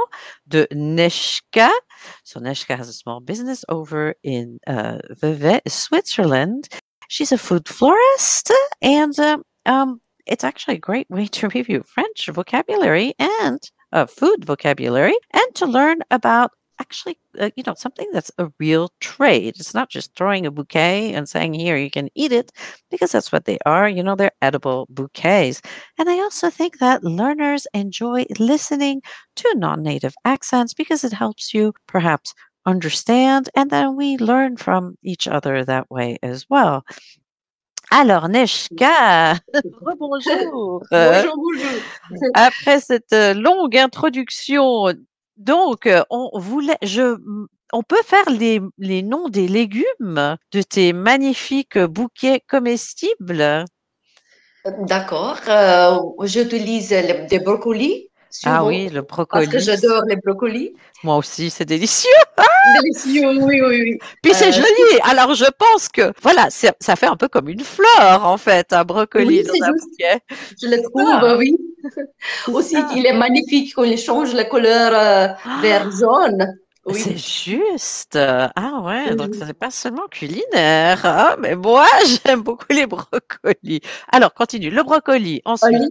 de 0.47 0.67
Neshka. 0.67 1.71
So 2.23 2.39
Neshka 2.39 2.77
has 2.77 2.87
a 2.87 2.93
small 2.93 3.19
business 3.19 3.65
over 3.67 4.15
in 4.23 4.59
uh, 4.67 4.99
Vevey, 5.09 5.59
Switzerland. 5.67 6.69
She's 7.07 7.31
a 7.31 7.37
food 7.37 7.67
florist 7.67 8.51
and 8.81 9.17
um, 9.19 9.43
um, 9.65 10.01
it's 10.25 10.43
actually 10.43 10.75
a 10.75 10.79
great 10.79 11.09
way 11.09 11.27
to 11.27 11.49
review 11.49 11.83
French 11.83 12.27
vocabulary 12.27 13.13
and 13.19 13.59
uh, 13.91 14.05
food 14.05 14.45
vocabulary 14.45 15.15
and 15.33 15.55
to 15.55 15.65
learn 15.65 15.99
about 16.11 16.51
actually, 16.79 17.17
uh, 17.39 17.49
you 17.55 17.63
know, 17.65 17.73
something 17.73 18.09
that's 18.11 18.31
a 18.37 18.51
real 18.59 18.91
trade. 18.99 19.55
It's 19.57 19.73
not 19.73 19.89
just 19.89 20.13
throwing 20.15 20.45
a 20.45 20.51
bouquet 20.51 21.13
and 21.13 21.27
saying, 21.27 21.53
here, 21.53 21.77
you 21.77 21.89
can 21.89 22.09
eat 22.15 22.31
it, 22.31 22.51
because 22.91 23.11
that's 23.11 23.31
what 23.31 23.45
they 23.45 23.57
are. 23.65 23.87
You 23.87 24.03
know, 24.03 24.15
they're 24.15 24.31
edible 24.41 24.87
bouquets. 24.89 25.61
And 25.97 26.09
I 26.09 26.19
also 26.19 26.49
think 26.49 26.79
that 26.79 27.03
learners 27.03 27.67
enjoy 27.73 28.25
listening 28.39 29.01
to 29.37 29.55
non 29.55 29.83
native 29.83 30.15
accents 30.25 30.73
because 30.73 31.03
it 31.03 31.13
helps 31.13 31.53
you 31.53 31.73
perhaps 31.87 32.33
understand 32.65 33.49
and 33.55 33.69
then 33.69 33.95
we 33.95 34.17
learn 34.17 34.57
from 34.57 34.97
each 35.03 35.27
other 35.27 35.63
that 35.63 35.89
way 35.91 36.17
as 36.23 36.49
well. 36.49 36.83
Alors, 37.91 38.29
Neshka, 38.29 39.35
rebonjour. 39.81 40.83
Euh, 40.91 41.21
Bonjour, 41.21 41.35
bonjour. 41.37 42.29
après 42.33 42.79
cette 42.79 43.13
euh, 43.13 43.33
longue 43.33 43.77
introduction, 43.77 44.93
donc 45.37 45.85
euh, 45.85 46.03
on 46.09 46.37
voulait, 46.39 46.77
je, 46.81 47.17
on 47.73 47.83
peut 47.83 48.01
faire 48.03 48.29
les, 48.29 48.59
les 48.77 49.01
noms 49.01 49.29
des 49.29 49.47
légumes 49.47 50.37
de 50.51 50.61
tes 50.61 50.93
magnifiques 50.93 51.77
bouquets 51.77 52.41
comestibles? 52.47 53.65
D'accord. 54.79 55.39
Euh, 55.47 55.97
J'utilise 56.23 56.89
des 56.89 57.39
brocolis. 57.39 58.09
Ah 58.43 58.65
oui, 58.65 58.89
le 58.89 59.01
Parce 59.03 59.27
brocoli. 59.27 59.49
que 59.49 59.59
j'adore 59.59 60.03
les 60.07 60.15
brocolis. 60.17 60.73
Moi 61.03 61.17
aussi, 61.17 61.49
c'est 61.49 61.65
délicieux. 61.65 62.09
Délicieux, 62.81 63.29
oui, 63.43 63.61
oui, 63.61 63.81
oui. 63.83 63.97
Puis 64.23 64.33
c'est 64.33 64.49
Euh, 64.49 64.51
joli. 64.51 64.99
Alors 65.03 65.35
je 65.35 65.45
pense 65.57 65.87
que 65.87 66.11
voilà, 66.21 66.47
ça 66.49 66.95
fait 66.95 67.05
un 67.05 67.15
peu 67.15 67.27
comme 67.27 67.47
une 67.47 67.63
fleur 67.63 68.25
en 68.25 68.37
fait, 68.37 68.73
un 68.73 68.83
brocoli 68.83 69.25
Oui, 69.27 69.43
dans 69.43 69.67
un 69.67 69.71
bouquet. 69.71 70.19
Je 70.61 70.67
le 70.67 70.81
trouve, 70.81 71.37
oui. 71.37 71.55
Aussi, 72.47 72.75
il 72.95 73.05
est 73.05 73.13
magnifique 73.13 73.73
quand 73.75 73.83
il 73.83 73.97
change 73.97 74.33
la 74.33 74.45
couleur 74.45 74.91
euh, 74.93 75.61
vers 75.61 75.89
jaune. 75.91 76.55
Oui. 76.87 76.99
C'est 76.99 77.17
juste. 77.17 78.15
Ah 78.15 78.81
ouais, 78.83 79.15
donc 79.15 79.33
ce 79.33 79.43
n'est 79.43 79.53
pas 79.53 79.71
seulement 79.71 80.07
culinaire. 80.09 81.01
Ah, 81.03 81.35
mais 81.39 81.55
moi, 81.55 81.85
j'aime 82.25 82.41
beaucoup 82.41 82.65
les 82.69 82.85
brocolis. 82.85 83.81
Alors, 84.11 84.33
continue. 84.35 84.69
Le 84.69 84.83
brocoli. 84.83 85.41
Ensuite. 85.45 85.81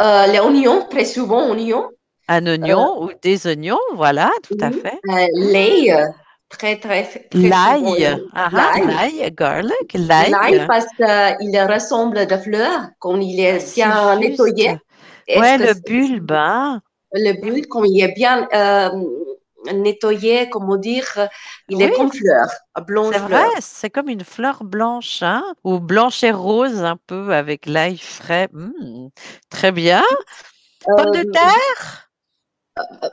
Euh, 0.00 0.26
les 0.26 0.38
oignons, 0.40 0.86
très 0.88 1.04
souvent 1.04 1.50
oignons. 1.50 1.88
un 2.28 2.46
oignon 2.46 3.02
ou 3.02 3.10
des 3.22 3.46
oignons. 3.46 3.78
Voilà, 3.94 4.30
tout 4.42 4.56
à 4.60 4.70
Oui. 4.70 4.80
fait. 4.82 5.00
Euh, 5.08 5.26
l'ail, 5.34 5.90
euh, 5.92 6.06
très, 6.48 6.78
très, 6.78 7.04
très. 7.04 7.28
L'ail. 7.32 8.20
Ah, 8.34 8.50
ah, 8.54 8.72
L'ail. 8.76 8.86
l'ail, 8.86 9.32
garlic, 9.32 9.94
L'ail 10.18 10.30
l'ail. 10.30 10.66
parce 10.66 10.86
qu'il 10.96 11.60
ressemble 11.62 12.18
à 12.18 12.26
des 12.26 12.38
fleurs 12.38 12.88
quand 12.98 13.16
il 13.20 13.40
est 13.40 13.58
Ah, 13.82 14.16
bien 14.16 14.16
nettoyé. 14.16 14.78
Que 15.26 15.58
le 15.58 15.74
bulbe, 15.74 16.32
hein. 16.32 16.80
Le 17.12 17.32
bulbe, 17.40 17.66
quand 17.68 17.84
il 17.84 18.02
est 18.02 18.12
bien 18.14 18.46
euh, 18.54 18.90
nettoyé, 19.74 20.48
comment 20.50 20.76
dire, 20.76 21.06
il 21.68 21.82
est 21.82 21.90
Oui. 21.90 21.92
comme 21.92 22.12
fleur, 22.12 22.48
blanche 22.86 23.16
C'est 23.16 23.18
vrai, 23.18 23.42
c'est 23.60 23.90
comme 23.90 24.08
une 24.08 24.24
fleur 24.24 24.64
blanche, 24.64 25.22
hein, 25.22 25.44
ou 25.64 25.78
blanche 25.80 26.22
et 26.24 26.30
rose 26.32 26.82
un 26.84 26.96
peu 26.96 27.34
avec 27.34 27.66
l'ail 27.66 27.96
frais. 27.98 28.48
Mmh, 28.52 29.08
très 29.50 29.72
bien. 29.72 30.02
Pommes 30.96 31.12
de 31.12 31.22
Euh, 31.22 31.32
terre? 31.32 32.10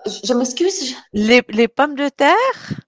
je 0.06 0.28
je 0.28 0.34
m'excuse. 0.34 0.80
je- 0.90 0.96
Les, 1.14 1.42
les 1.50 1.68
pommes 1.68 1.96
de 1.96 2.10
terre? 2.10 2.85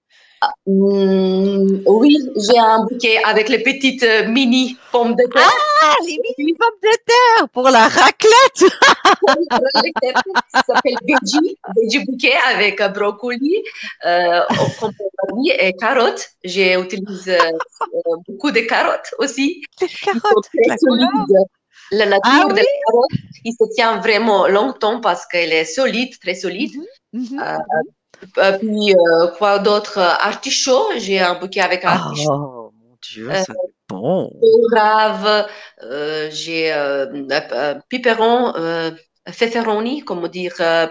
Hmm, 0.65 1.79
oui, 1.85 2.15
j'ai 2.35 2.59
un 2.59 2.85
bouquet 2.85 3.19
avec 3.25 3.49
les 3.49 3.59
petites 3.63 4.03
euh, 4.03 4.27
mini 4.27 4.77
pommes 4.91 5.15
de 5.15 5.23
terre. 5.23 5.49
Ah, 5.81 5.95
les 6.05 6.19
mini 6.37 6.53
pommes 6.53 6.69
de 6.83 6.97
terre 7.05 7.49
pour 7.49 7.63
la 7.69 7.87
raclette. 7.87 8.57
Ça 10.53 10.61
s'appelle 10.67 10.97
veggie, 11.07 11.57
veggie 11.75 12.05
bouquet 12.05 12.35
avec 12.53 12.81
brocoli, 12.93 13.63
euh, 14.05 14.41
et 15.59 15.73
carottes. 15.73 16.29
J'ai 16.43 16.75
utilisé 16.79 17.39
euh, 17.39 18.15
beaucoup 18.27 18.51
de 18.51 18.59
carottes 18.61 19.13
aussi. 19.17 19.63
Sont 19.79 19.87
carottes, 20.03 20.49
très 20.53 20.75
la. 20.77 21.39
La 21.91 22.05
nature 22.05 22.21
Ah 22.23 22.43
de 22.49 22.55
la 22.55 22.63
carotte, 22.85 23.11
il 23.45 23.53
se 23.53 23.73
tient 23.73 23.97
vraiment 23.97 24.47
longtemps 24.47 24.99
parce 24.99 25.25
qu'elle 25.25 25.53
est 25.53 25.65
solide, 25.65 26.19
très 26.19 26.35
solide. 26.35 26.75
Mhm. 27.13 27.39
Euh, 27.39 27.55
euh, 27.55 27.83
puis, 28.33 28.93
euh, 28.95 29.27
quoi 29.37 29.59
d'autre? 29.59 29.97
Artichaut, 29.99 30.89
j'ai 30.97 31.19
un 31.19 31.35
bouquet 31.39 31.61
avec 31.61 31.83
artichaut. 31.85 32.31
Oh 32.31 32.71
mon 32.79 32.97
Dieu, 33.01 33.35
Euh, 33.35 33.43
ça 33.45 33.53
c'est 33.61 33.73
bon. 33.89 34.31
grave, 34.71 35.47
euh, 35.83 36.29
j'ai 36.31 36.71
euh, 36.73 37.05
euh, 37.07 37.41
euh, 37.51 37.75
piperon, 37.89 38.53
euh, 38.55 38.91
feferoni, 39.31 40.03
comment 40.03 40.27
dire, 40.27 40.53
euh, 40.61 40.87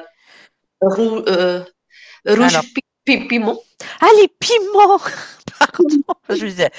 rou- 0.83 1.25
euh, 1.29 1.65
rouge 2.27 2.61
piment. 3.05 3.61
Ah, 4.01 4.09
les 4.21 4.29
piments. 4.29 4.99
Pardon, 5.59 5.85
je 6.31 6.45
me 6.45 6.51
disais. 6.51 6.71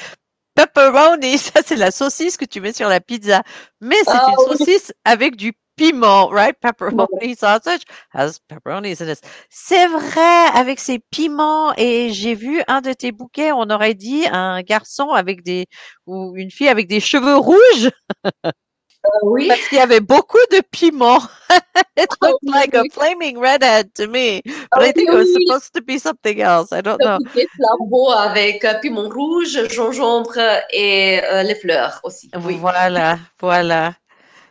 Pepperoni, 0.55 1.37
ça 1.37 1.61
c'est 1.65 1.75
la 1.77 1.91
saucisse 1.91 2.37
que 2.37 2.45
tu 2.45 2.61
mets 2.61 2.73
sur 2.73 2.89
la 2.89 2.99
pizza, 3.01 3.43
mais 3.81 3.97
c'est 4.05 4.27
Ah 4.27 4.27
une 4.27 4.39
oui. 4.49 4.65
saucisse 4.65 4.93
avec 5.05 5.35
du 5.35 5.53
piment, 5.77 6.29
right? 6.31 6.55
Pepperoni 6.59 7.37
sausage 7.37 7.83
has 8.11 8.39
pepperonis 8.49 9.01
in 9.01 9.09
it. 9.09 9.21
C'est 9.49 9.87
vrai, 9.87 10.47
avec 10.55 10.79
ces 10.79 10.99
piments, 10.99 11.73
et 11.77 12.11
j'ai 12.13 12.35
vu 12.35 12.61
un 12.67 12.81
de 12.81 12.93
tes 12.93 13.11
bouquets, 13.11 13.51
on 13.53 13.69
aurait 13.69 13.93
dit 13.93 14.25
un 14.31 14.61
garçon 14.61 15.11
avec 15.11 15.43
des, 15.43 15.65
ou 16.07 16.33
une 16.35 16.51
fille 16.51 16.69
avec 16.69 16.87
des 16.87 16.99
cheveux 16.99 17.37
rouges, 17.37 17.89
Euh, 19.05 19.09
oui, 19.23 19.47
parce 19.47 19.67
qu'il 19.67 19.77
y 19.77 19.81
avait 19.81 20.01
beaucoup 20.01 20.37
de 20.51 20.61
piments. 20.71 21.21
It 21.97 22.09
Ah 22.09 22.15
looked 22.21 22.43
oui, 22.43 22.51
like 22.51 22.73
a 22.75 22.81
oui. 22.81 22.89
flaming 22.91 23.37
redhead 23.37 23.93
to 23.95 24.07
me, 24.07 24.41
but 24.43 24.67
Ah 24.71 24.79
I 24.83 24.91
think 24.91 25.09
it 25.09 25.15
oui, 25.15 25.15
was 25.15 25.31
oui. 25.35 25.45
supposed 25.45 25.73
to 25.73 25.81
be 25.81 25.97
something 25.97 26.41
else. 26.41 26.71
I 26.73 26.81
don't 26.81 27.01
know. 27.01 27.19
bouquet 27.19 27.47
flambeau 27.55 28.11
avec 28.11 28.65
euh, 28.65 28.73
piment 28.81 29.09
rouge, 29.09 29.67
gingembre 29.69 30.37
et 30.71 31.21
euh, 31.23 31.43
les 31.43 31.55
fleurs 31.55 31.99
aussi. 32.03 32.29
Oui. 32.35 32.57
Voilà, 32.59 33.19
voilà, 33.39 33.93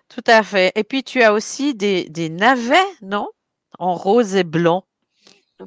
tout 0.08 0.22
à 0.26 0.42
fait. 0.42 0.72
Et 0.76 0.84
puis 0.84 1.02
tu 1.04 1.22
as 1.22 1.32
aussi 1.32 1.74
des, 1.74 2.08
des 2.08 2.28
navets, 2.28 2.74
non? 3.02 3.28
En 3.78 3.94
rose 3.94 4.34
et 4.36 4.44
blanc. 4.44 4.84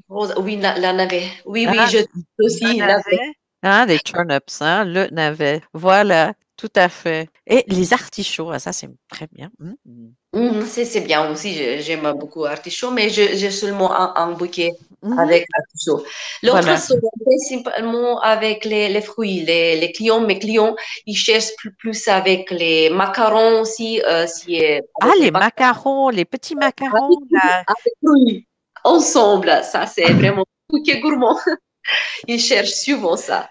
Rose- 0.09 0.33
oui, 0.37 0.57
la, 0.57 0.77
la 0.77 0.93
navet. 0.93 1.23
Oui, 1.45 1.67
oui, 1.69 1.79
Ah, 1.79 1.87
je 1.87 1.99
aussi 2.39 2.65
Le 2.65 2.85
navet. 2.85 3.19
navet, 3.19 3.33
hein, 3.63 3.85
des 3.85 3.99
turnips, 3.99 4.61
hein, 4.61 4.83
le 4.85 5.07
navet. 5.11 5.61
Voilà, 5.73 6.33
tout 6.57 6.71
à 6.75 6.89
fait. 6.89 7.29
Et 7.47 7.63
les 7.67 7.93
artichauts, 7.93 8.51
ah, 8.51 8.59
ça 8.59 8.73
c'est 8.73 8.89
très 9.09 9.27
bien. 9.27 9.51
Mm, 9.59 9.73
mm. 9.85 10.09
Mhm, 10.33 10.63
c'est 10.65 11.01
bien 11.01 11.29
aussi, 11.31 11.55
j'aime 11.81 12.11
beaucoup 12.13 12.45
artichaut, 12.45 12.91
mais 12.91 13.09
je- 13.09 13.35
j'ai 13.35 13.49
seulement 13.51 13.91
un, 13.99 14.13
un 14.15 14.31
bouquet 14.33 14.69
Mhm. 15.01 15.17
avec 15.19 15.45
artichaut. 15.57 16.03
L'autre 16.43 16.61
Voilà. 16.61 16.77
principalement 17.25 18.19
avec 18.21 18.65
les, 18.65 18.89
les 18.89 19.01
fruits. 19.01 19.41
Les, 19.45 19.79
les 19.79 19.91
clients, 19.91 20.19
mes 20.21 20.39
clients, 20.39 20.75
ils 21.05 21.15
cherchent 21.15 21.55
plus, 21.57 21.73
plus 21.73 22.07
avec 22.07 22.51
les 22.51 22.89
macarons 22.89 23.61
aussi. 23.61 24.01
euh, 24.05 24.27
si, 24.27 24.63
euh, 24.63 24.79
Ah, 25.01 25.05
avec 25.07 25.19
les 25.19 25.31
mac- 25.31 25.41
macarons, 25.43 26.09
les 26.09 26.25
petits 26.25 26.55
macarons, 26.55 27.17
là. 27.31 27.59
avec 27.67 27.93
fruits, 28.03 28.47
ensemble. 28.83 29.61
Ça, 29.63 29.85
c'est 29.85 30.11
vraiment 30.13 30.45
bouquet 30.69 30.99
gourmand. 30.99 31.37
Ils 32.27 32.39
cherchent 32.41 32.71
souvent 32.73 33.15
ça. 33.17 33.49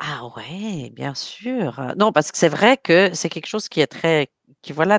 Ah 0.00 0.26
ouais, 0.36 0.90
bien 0.90 1.14
sûr. 1.14 1.80
Non, 1.96 2.12
parce 2.12 2.30
que 2.30 2.38
c'est 2.38 2.48
vrai 2.48 2.76
que 2.76 3.14
c'est 3.14 3.28
quelque 3.28 3.46
chose 3.48 3.68
qui 3.68 3.80
est 3.80 3.86
très, 3.88 4.28
qui 4.62 4.72
voilà. 4.72 4.98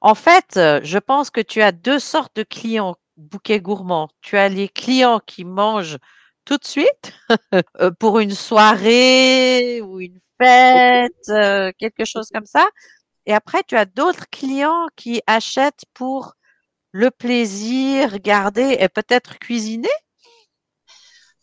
En 0.00 0.14
fait, 0.14 0.56
euh, 0.56 0.80
je 0.82 0.98
pense 0.98 1.30
que 1.30 1.40
tu 1.40 1.60
as 1.62 1.72
deux 1.72 1.98
sortes 1.98 2.34
de 2.36 2.42
clients 2.44 2.96
bouquet 3.18 3.60
gourmand. 3.60 4.08
Tu 4.22 4.36
as 4.36 4.48
les 4.48 4.68
clients 4.68 5.20
qui 5.26 5.44
mangent 5.44 5.98
tout 6.44 6.56
de 6.56 6.64
suite 6.64 7.12
euh, 7.80 7.90
pour 7.98 8.20
une 8.20 8.32
soirée 8.32 9.82
ou 9.82 10.00
une 10.00 10.20
fête, 10.40 11.28
euh, 11.28 11.72
quelque 11.78 12.04
chose 12.04 12.28
comme 12.32 12.46
ça. 12.46 12.66
Et 13.26 13.34
après, 13.34 13.62
tu 13.66 13.76
as 13.76 13.84
d'autres 13.84 14.30
clients 14.30 14.86
qui 14.96 15.20
achètent 15.26 15.84
pour 15.92 16.34
le 16.92 17.10
plaisir, 17.10 18.18
garder 18.20 18.78
et 18.80 18.88
peut-être 18.88 19.38
cuisiner. 19.38 19.88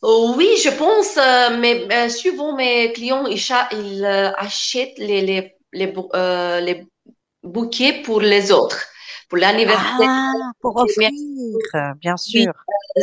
Oh, 0.02 0.34
oui, 0.36 0.50
je 0.64 0.70
pense, 0.70 1.18
euh, 1.18 1.58
mais 1.60 1.88
euh, 1.92 2.10
souvent 2.10 2.56
mes 2.56 2.92
clients, 2.94 3.26
ils, 3.28 4.06
achètent 4.06 4.98
les 4.98 5.56
bouquets 7.44 8.02
pour 8.02 8.22
les 8.22 8.52
autres, 8.52 8.88
pour 9.30 9.38
l'anniversaire. 9.40 9.90
Ah, 9.98 10.52
pour 10.62 10.76
offrir, 10.78 11.10
bien 11.98 12.18
sûr. 12.18 12.54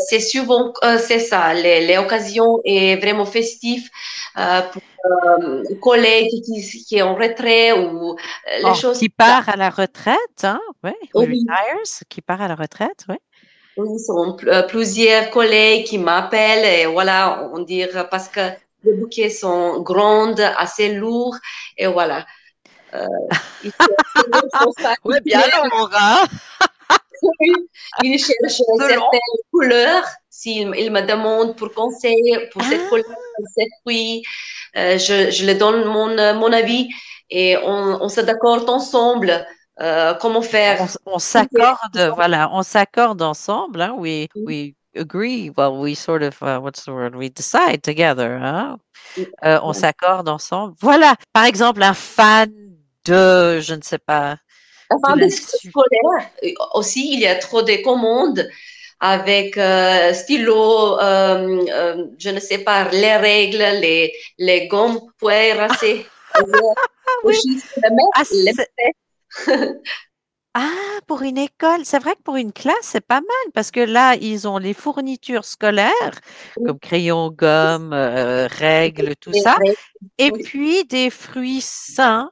C'est 0.08 0.20
souvent, 0.20 0.72
euh, 0.84 0.98
c'est 0.98 1.18
ça, 1.18 1.52
les, 1.54 1.86
les 1.86 1.98
occasions 1.98 2.60
est 2.64 2.96
vraiment 2.96 3.26
festives 3.26 3.88
euh, 4.38 4.62
pour 4.72 4.82
euh, 5.40 5.62
collègues 5.80 6.30
qui, 6.44 6.84
qui 6.86 6.96
est 6.96 7.02
en 7.02 7.14
retrait 7.14 7.72
ou 7.72 8.12
euh, 8.12 8.58
les 8.60 8.74
Oh, 8.74 8.74
choses. 8.74 8.98
qui 8.98 9.08
part 9.08 9.48
à 9.48 9.56
la 9.56 9.70
retraite, 9.70 10.44
hein, 10.44 10.60
ouais, 10.84 10.96
Oui. 11.14 11.52
retires, 11.52 12.04
qui 12.08 12.22
part 12.22 12.40
à 12.40 12.48
la 12.48 12.54
retraite, 12.54 13.04
oui. 13.08 13.16
Oui, 13.76 13.98
sont 14.00 14.36
pl- 14.36 14.66
plusieurs 14.68 15.30
collègues 15.30 15.86
qui 15.86 15.98
m'appellent 15.98 16.64
et 16.64 16.86
voilà, 16.86 17.48
on 17.54 17.60
dit 17.60 17.84
parce 18.10 18.28
que 18.28 18.40
les 18.84 18.92
bouquets 18.94 19.30
sont 19.30 19.80
grands, 19.82 20.34
assez 20.58 20.94
lourds 20.94 21.36
et 21.78 21.86
voilà. 21.86 22.26
Euh, 22.94 23.06
ils 23.64 23.72
sa 24.80 24.94
Ouais, 25.04 25.20
bien 25.24 25.40
oui. 27.40 27.52
Ils 28.02 28.18
cherchent 28.18 28.62
certaines 28.78 29.20
couleurs. 29.52 30.04
S'ils 30.28 30.72
ils 30.76 30.90
me 30.90 31.00
demandent 31.02 31.56
pour 31.56 31.72
conseil 31.72 32.38
pour 32.52 32.62
cette 32.64 32.80
Ah. 32.84 32.88
couleur, 32.88 33.04
pour 33.36 33.46
cette 33.56 33.68
fruit, 33.82 34.22
euh, 34.76 34.98
je, 34.98 35.30
je 35.30 35.46
leur 35.46 35.56
donne 35.56 35.84
mon, 35.84 36.08
euh, 36.18 36.34
mon 36.34 36.52
avis 36.52 36.88
et 37.30 37.56
on, 37.58 37.98
on 38.02 38.08
se 38.08 38.20
d'accorde 38.22 38.68
ensemble 38.68 39.46
euh, 39.80 40.14
comment 40.14 40.42
faire. 40.42 40.80
On, 41.06 41.14
on 41.14 41.18
s'accorde, 41.18 42.12
voilà, 42.14 42.48
on 42.52 42.62
s'accorde 42.62 43.22
ensemble, 43.22 43.80
hein, 43.82 43.94
we, 43.96 44.28
we 44.34 44.74
agree, 44.96 45.50
well, 45.56 45.74
we 45.78 45.94
sort 45.94 46.22
of, 46.22 46.42
uh, 46.42 46.58
what's 46.60 46.84
the 46.84 46.88
word, 46.90 47.14
we 47.14 47.30
decide 47.30 47.82
together, 47.82 48.38
hein. 48.42 48.78
Euh, 49.44 49.58
on 49.62 49.68
Ouais. 49.68 49.74
s'accorde 49.74 50.28
ensemble. 50.28 50.74
Voilà, 50.80 51.14
par 51.32 51.44
exemple, 51.44 51.82
un 51.82 51.94
fan 51.94 52.50
de, 53.04 53.60
je 53.60 53.74
ne 53.74 53.82
sais 53.82 53.98
pas, 53.98 54.36
Enfin, 54.90 55.16
de 55.16 55.24
euh, 55.24 56.52
aussi, 56.74 57.14
il 57.14 57.20
y 57.20 57.26
a 57.26 57.36
trop 57.36 57.62
de 57.62 57.82
commandes 57.82 58.48
avec 59.00 59.56
euh, 59.56 60.12
stylo, 60.12 60.98
euh, 61.00 61.64
euh, 61.70 62.06
je 62.18 62.30
ne 62.30 62.38
sais 62.38 62.58
pas, 62.58 62.88
les 62.90 63.16
règles, 63.16 63.58
les, 63.80 64.12
les 64.38 64.68
gommes 64.68 65.00
pour 65.18 65.30
oui. 67.24 67.36
Mettre, 67.76 67.96
Ah, 68.14 68.22
mettre. 68.44 68.62
Ah, 70.54 70.98
pour 71.06 71.22
une 71.22 71.38
école, 71.38 71.84
c'est 71.84 71.98
vrai 71.98 72.14
que 72.14 72.20
pour 72.22 72.36
une 72.36 72.52
classe, 72.52 72.74
c'est 72.82 73.00
pas 73.00 73.22
mal 73.22 73.52
parce 73.54 73.70
que 73.70 73.80
là, 73.80 74.16
ils 74.16 74.46
ont 74.46 74.58
les 74.58 74.74
fournitures 74.74 75.46
scolaires 75.46 76.20
comme 76.66 76.78
crayons, 76.78 77.30
gomme, 77.30 77.94
euh, 77.94 78.46
règles, 78.48 79.16
tout 79.16 79.32
ça, 79.32 79.56
et 80.18 80.30
puis 80.30 80.84
des 80.84 81.08
fruits 81.08 81.62
sains 81.62 82.30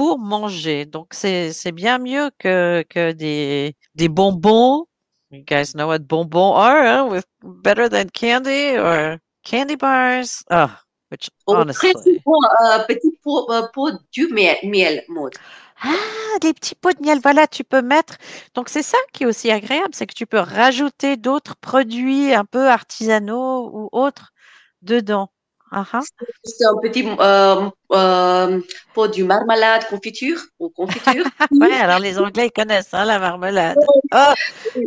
pour 0.00 0.18
manger. 0.18 0.86
Donc, 0.86 1.08
c'est 1.12 1.72
bien 1.72 1.98
mieux 1.98 2.30
que, 2.38 2.82
que 2.88 3.12
des, 3.12 3.76
des 3.94 4.08
bonbons. 4.08 4.86
You 5.30 5.44
guys 5.46 5.72
know 5.74 5.88
what 5.88 5.98
bonbons 6.08 6.54
are? 6.56 7.06
With 7.06 7.26
better 7.42 7.86
than 7.90 8.06
candy 8.08 8.78
or 8.78 9.18
candy 9.44 9.76
bars. 9.76 10.42
Oh, 10.50 10.70
which 11.10 11.28
honestly. 11.46 11.92
euh, 12.26 12.78
petit 12.88 13.12
pot, 13.22 13.50
euh, 13.50 13.68
pot 13.74 13.92
du 14.10 14.28
miel, 14.28 14.56
miel 14.62 15.04
Maud. 15.08 15.34
Ah, 15.82 16.38
des 16.40 16.54
petits 16.54 16.76
pots 16.76 16.94
de 16.94 17.02
miel, 17.02 17.20
voilà, 17.22 17.46
tu 17.46 17.62
peux 17.62 17.82
mettre. 17.82 18.16
Donc, 18.54 18.70
c'est 18.70 18.82
ça 18.82 18.96
qui 19.12 19.24
est 19.24 19.26
aussi 19.26 19.50
agréable, 19.50 19.90
c'est 19.92 20.06
que 20.06 20.14
tu 20.14 20.26
peux 20.26 20.40
rajouter 20.40 21.18
d'autres 21.18 21.56
produits 21.56 22.32
un 22.32 22.46
peu 22.46 22.70
artisanaux 22.70 23.70
ou 23.70 23.90
autres 23.92 24.32
dedans. 24.80 25.30
Ah, 25.72 25.84
ah. 25.92 26.00
C'est 26.44 26.64
un 26.64 26.76
petit 26.82 27.06
euh, 27.06 27.70
euh, 27.92 28.60
pot 28.94 29.08
du 29.08 29.22
marmelade 29.24 29.86
confiture 29.88 30.38
ou 30.58 30.68
confiture. 30.70 31.24
Ouais, 31.60 31.72
alors 31.74 32.00
les 32.00 32.18
Anglais, 32.18 32.46
ils 32.46 32.52
connaissent 32.52 32.92
hein, 32.92 33.04
la 33.04 33.18
marmelade. 33.18 33.78
Oh, 34.12 34.32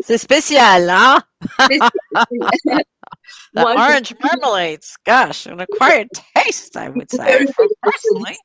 c'est 0.01 0.17
spécial, 0.17 0.89
hein? 0.89 1.21
The 3.55 3.61
Moi, 3.61 3.73
je- 3.75 3.77
orange 3.77 4.13
marmalades. 4.21 4.85
Gosh, 5.05 5.47
an 5.47 5.59
acquired 5.59 6.09
taste, 6.35 6.75
I 6.75 6.89
would 6.89 7.09
say, 7.09 7.45
personally. 7.83 8.37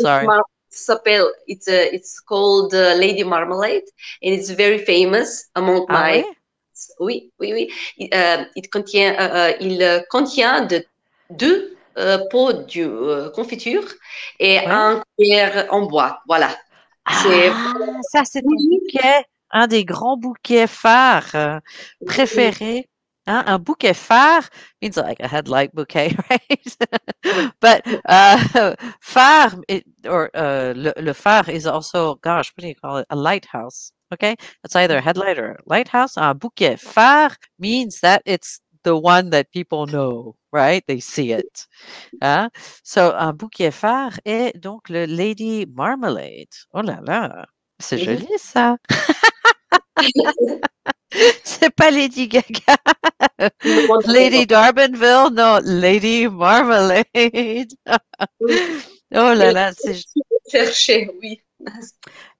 Sorry. 0.00 0.26
S'appelle 0.70 1.30
it's 1.46 1.68
uh, 1.68 1.86
it's 1.92 2.18
called 2.20 2.74
uh, 2.74 2.94
Lady 2.98 3.22
Marmalade 3.22 3.84
and 4.24 4.34
it's 4.34 4.50
very 4.50 4.78
famous 4.78 5.46
among 5.54 5.86
Ah 5.88 5.92
my 6.02 6.16
oui? 6.18 6.24
oui 6.98 7.30
oui 7.38 7.52
oui 7.52 7.72
Il, 7.96 8.08
euh, 8.12 8.44
il 8.56 8.68
contient 8.68 9.14
euh, 9.14 9.34
euh, 9.34 9.52
il 9.60 9.80
euh, 9.80 10.00
contient 10.10 10.62
de 10.66 10.84
deux 11.38 11.76
euh, 11.98 12.18
pots 12.30 12.52
de 12.52 12.80
euh, 12.82 13.30
confiture 13.30 13.84
et 14.40 14.58
Ouais. 14.58 14.66
un 14.68 15.02
cuillère 15.18 15.66
en 15.70 15.82
bois 15.86 16.20
voilà 16.26 16.50
C'est- 17.10 17.50
Ah, 17.50 17.74
ça, 18.12 18.22
c'est 18.24 18.42
Oui. 18.44 18.56
bouquet, 18.70 19.24
un 19.50 19.66
des 19.66 19.84
grands 19.84 20.16
bouquets 20.16 20.66
phares 20.66 21.34
euh, 21.34 21.60
préférés. 22.06 22.88
Hein, 23.26 23.42
un 23.46 23.58
bouquet 23.58 23.94
phare 23.94 24.42
means 24.82 24.96
like 24.96 25.18
a 25.20 25.26
headlight 25.28 25.74
bouquet, 25.74 26.14
right? 26.30 26.76
but 27.60 27.82
uh, 28.06 28.74
phare, 29.00 29.52
it, 29.68 29.84
or 30.06 30.30
uh, 30.34 30.74
le, 30.76 30.92
le 31.00 31.12
phare 31.14 31.48
is 31.48 31.66
also, 31.66 32.16
gosh, 32.16 32.52
what 32.54 32.62
do 32.62 32.68
you 32.68 32.74
call 32.74 32.98
it? 32.98 33.06
A 33.10 33.16
lighthouse. 33.16 33.92
Okay, 34.12 34.36
it's 34.62 34.76
either 34.76 34.98
a 34.98 35.00
headlight 35.00 35.38
or 35.38 35.52
a 35.52 35.62
lighthouse. 35.66 36.18
Un 36.18 36.34
bouquet 36.36 36.76
phare 36.76 37.30
means 37.58 38.00
that 38.00 38.22
it's 38.26 38.60
the 38.84 38.96
one 38.96 39.30
that 39.30 39.50
people 39.50 39.86
know, 39.86 40.36
right? 40.52 40.84
They 40.86 41.00
see 41.00 41.32
it. 41.32 41.66
Hein? 42.22 42.50
So, 42.82 43.12
un 43.12 43.32
bouquet 43.32 43.72
phare 43.72 44.18
est 44.24 44.56
donc 44.60 44.88
le 44.88 45.06
Lady 45.06 45.66
Marmalade. 45.66 46.54
Oh 46.72 46.82
là 46.82 47.00
là, 47.02 47.46
c'est 47.80 47.98
joli 47.98 48.28
ça. 48.38 48.76
c'est 51.44 51.74
pas 51.74 51.90
Lady 51.90 52.28
Gaga. 52.28 52.76
Lady 54.06 54.46
Darbanville, 54.46 55.30
non, 55.32 55.60
Lady 55.64 56.28
Marmalade. 56.28 57.04
oh 58.40 58.48
là 59.10 59.52
là, 59.52 59.72
c'est 59.76 60.00
chercher 60.50 61.10
oui 61.20 61.40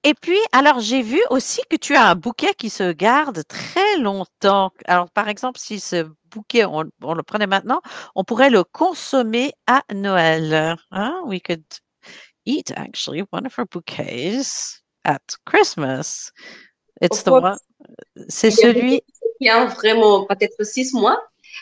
Et 0.03 0.15
puis, 0.15 0.39
alors, 0.53 0.81
j'ai 0.81 1.03
vu 1.03 1.21
aussi 1.31 1.61
que 1.71 1.77
tu 1.77 1.95
as 1.95 2.11
un 2.11 2.15
bouquet 2.15 2.55
qui 2.57 2.71
se 2.71 2.93
garde 2.93 3.43
très 3.49 3.99
longtemps. 3.99 4.73
Alors, 4.87 5.11
par 5.11 5.29
exemple, 5.29 5.59
si 5.59 5.81
ce 5.81 6.07
bouquet, 6.31 6.65
on, 6.65 6.85
on 7.03 7.15
le 7.15 7.23
prenait 7.23 7.47
maintenant, 7.47 7.81
on 8.15 8.25
pourrait 8.25 8.51
le 8.51 8.65
consommer 8.65 9.53
à 9.67 9.83
Noël. 9.95 10.77
Hein? 10.91 11.23
We 11.27 11.41
could 11.41 11.65
eat 12.45 12.73
actually 12.77 13.25
one 13.33 13.47
of 13.47 13.59
our 13.59 13.67
bouquets 13.67 14.83
at 15.05 15.23
Christmas. 15.45 16.33
It's 17.01 17.23
the 17.23 17.31
one. 17.31 17.59
C'est 18.29 18.49
Il 18.49 19.01
y 19.41 19.49
a 19.49 19.67
celui. 19.67 19.75
vraiment 19.77 20.27
peut-être 20.27 20.65
six 20.65 20.95
mois 20.95 21.21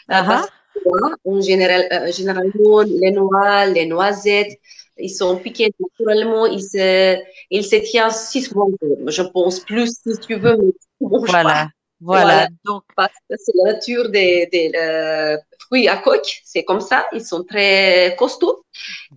que, 0.08 1.28
en 1.28 1.40
général, 1.40 1.86
euh, 1.92 2.12
généralement, 2.12 2.80
les 2.82 3.10
noix, 3.12 3.66
les 3.66 3.86
noisettes, 3.86 4.58
ils 5.02 5.10
sont 5.10 5.36
piqués 5.36 5.72
naturellement, 5.80 6.46
ils 6.46 6.62
se, 6.62 7.16
ils 7.50 7.64
se 7.64 7.76
tiennent 7.76 8.10
six 8.10 8.54
mois, 8.54 8.68
je 9.06 9.22
pense 9.22 9.60
plus 9.60 9.90
si 10.02 10.18
tu 10.26 10.36
veux, 10.36 10.56
mais 10.56 10.72
Voilà. 11.00 11.68
Voilà. 12.00 12.24
Voilà. 12.24 12.48
Donc, 12.64 12.82
parce 12.96 13.14
que 13.30 13.36
c'est 13.38 13.52
la 13.64 13.74
nature 13.74 14.08
des, 14.08 14.48
des 14.50 14.72
euh, 14.76 15.36
fruits 15.60 15.88
à 15.88 15.96
coque, 15.98 16.40
c'est 16.44 16.64
comme 16.64 16.80
ça, 16.80 17.06
ils 17.12 17.24
sont 17.24 17.44
très 17.44 18.16
costauds. 18.18 18.64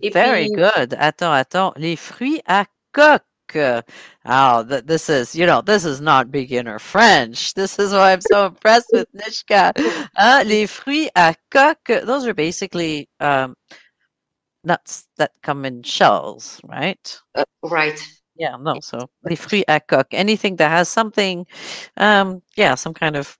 Et 0.02 0.10
Very 0.10 0.46
puis, 0.46 0.52
good. 0.52 0.94
Attends, 0.98 1.32
attends. 1.32 1.72
Les 1.76 1.96
fruits 1.96 2.40
à 2.46 2.64
coque. 2.92 3.22
Oh, 4.28 4.64
th- 4.68 4.84
this 4.86 5.08
is, 5.08 5.34
you 5.34 5.46
know, 5.46 5.62
this 5.62 5.84
is 5.84 6.00
not 6.00 6.30
beginner 6.30 6.78
French. 6.78 7.54
This 7.54 7.78
is 7.78 7.92
why 7.92 8.12
I'm 8.12 8.20
so 8.20 8.46
impressed 8.46 8.90
with 8.92 9.08
Nishka. 9.14 9.72
Hein, 10.16 10.44
les 10.46 10.66
fruits 10.66 11.08
à 11.14 11.34
coque, 11.50 12.04
those 12.04 12.26
are 12.26 12.34
basically 12.34 13.08
um, 13.20 13.54
nuts 14.66 15.08
that 15.16 15.32
come 15.42 15.64
in 15.64 15.82
shells, 15.82 16.60
right? 16.64 17.20
uh, 17.36 17.44
right. 17.62 17.98
Yeah, 18.36 18.56
no. 18.60 18.80
So 18.82 18.98
les 19.24 19.36
fruits 19.36 19.64
à 19.68 19.80
coque, 19.80 20.12
anything 20.12 20.56
that 20.56 20.70
has 20.70 20.88
something, 20.90 21.46
um, 21.96 22.42
yeah, 22.56 22.74
some 22.74 22.92
kind 22.92 23.16
of, 23.16 23.38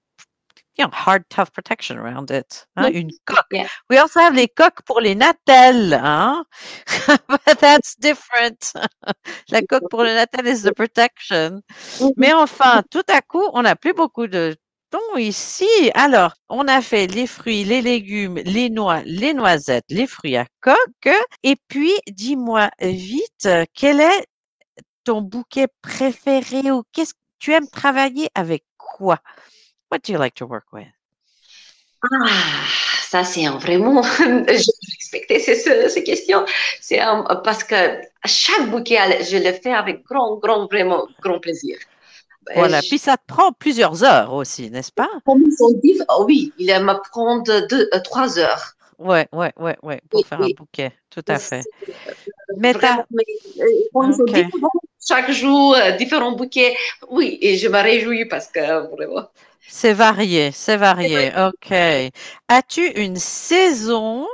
you 0.79 0.85
know, 0.85 0.91
hard, 0.91 1.25
tough 1.29 1.53
protection 1.53 1.99
around 1.99 2.31
it. 2.31 2.67
Hein, 2.77 2.93
Mhm. 2.93 2.97
Une 2.97 3.11
coque. 3.27 3.47
Yeah. 3.53 3.69
We 3.91 3.99
also 3.99 4.21
have 4.21 4.35
les 4.35 4.49
coques 4.49 4.85
pour 4.87 5.01
les 5.03 5.15
natelles, 5.15 5.93
hein? 5.93 6.45
but 7.29 7.59
that's 7.61 7.95
different. 7.97 8.73
La 9.51 9.61
coque 9.63 9.91
pour 9.91 10.05
le 10.05 10.15
natel 10.15 10.47
is 10.47 10.63
the 10.63 10.73
protection. 10.73 11.63
Mhm. 12.01 12.13
Mais 12.17 12.33
enfin, 12.33 12.83
tout 12.91 13.05
à 13.09 13.21
coup, 13.21 13.51
on 13.53 13.63
n'a 13.63 13.77
plus 13.77 13.93
beaucoup 13.95 14.29
de 14.29 14.57
ici. 15.19 15.91
Alors, 15.95 16.35
on 16.49 16.69
a 16.69 16.81
fait 16.81 17.07
les 17.07 17.27
fruits, 17.27 17.65
les 17.65 17.83
légumes, 17.83 18.37
les 18.45 18.71
noix, 18.71 19.03
les 19.05 19.35
noisettes, 19.35 19.85
les 19.89 20.07
fruits 20.07 20.37
à 20.37 20.47
coque. 20.61 21.15
Et 21.43 21.57
puis, 21.69 21.93
dis-moi 22.09 22.71
vite, 22.81 23.49
quel 23.75 24.01
est 24.01 24.27
ton 25.05 25.21
bouquet 25.23 25.69
préféré 25.83 26.71
ou 26.71 26.83
qu'est-ce 26.93 27.15
que 27.15 27.19
tu 27.39 27.53
aimes 27.53 27.69
travailler 27.69 28.29
avec 28.35 28.65
quoi? 28.77 29.19
What 29.91 30.01
do 30.05 30.13
you 30.13 30.19
like 30.19 30.35
to 30.35 30.47
work 30.47 30.67
with? 30.73 30.87
Ah, 32.03 32.29
ça 33.03 33.25
c'est 33.25 33.47
vraiment, 33.47 34.03
je 34.19 34.71
respectais 34.99 35.39
ces, 35.39 35.89
ces, 35.89 36.05
questions. 36.05 36.45
C'est 36.81 37.01
parce 37.45 37.65
que 37.65 38.01
chaque 38.25 38.69
bouquet, 38.69 39.25
je 39.25 39.39
le 39.39 39.53
fais 39.53 39.73
avec 39.73 40.05
grand, 40.05 40.37
grand, 40.37 40.67
vraiment 40.67 41.07
grand 41.21 41.41
plaisir. 41.41 41.79
Euh, 42.51 42.55
Voilà. 42.55 42.83
je- 42.83 42.89
Puis 42.89 42.99
ça 42.99 43.17
te 43.17 43.27
prend 43.27 43.53
plusieurs 43.53 44.05
heures 44.05 44.33
aussi, 44.33 44.71
n'est-ce 44.71 44.93
pas? 44.93 45.09
oh 46.09 46.25
oui, 46.27 46.53
il 46.59 46.69
me 46.81 47.11
prend 47.11 47.39
deux, 47.41 47.89
euh, 47.95 48.01
trois 48.03 48.39
heures. 48.39 48.77
Ouais, 48.99 49.29
ouais, 49.33 49.53
ouais, 49.59 49.77
ouais, 49.83 50.01
pour 50.09 50.21
Oui, 50.21 50.25
faire 50.27 50.41
un 50.41 50.49
bouquet, 50.49 50.93
tout 51.11 51.25
à 51.29 51.39
fait. 51.39 51.67
Euh, 52.09 52.13
Mais 52.57 52.73
Vraiment, 52.73 53.05
mais, 53.11 53.25
euh, 53.61 54.33
différents, 54.33 54.71
chaque 55.07 55.31
jour, 55.31 55.75
euh, 55.75 55.93
différents 55.93 56.33
bouquets. 56.33 56.77
Oui, 57.11 57.39
et 57.43 57.57
je 57.59 57.69
me 57.69 57.79
réjouis 57.83 58.25
parce 58.27 58.49
que 58.49 58.61
vraiment. 58.95 59.29
c'est 59.69 59.93
varié, 59.93 60.53
c'est 60.53 60.77
varié. 60.77 61.31
Ok. 61.37 61.73
As-tu 62.49 62.87
une 63.01 63.17
saison 63.17 64.27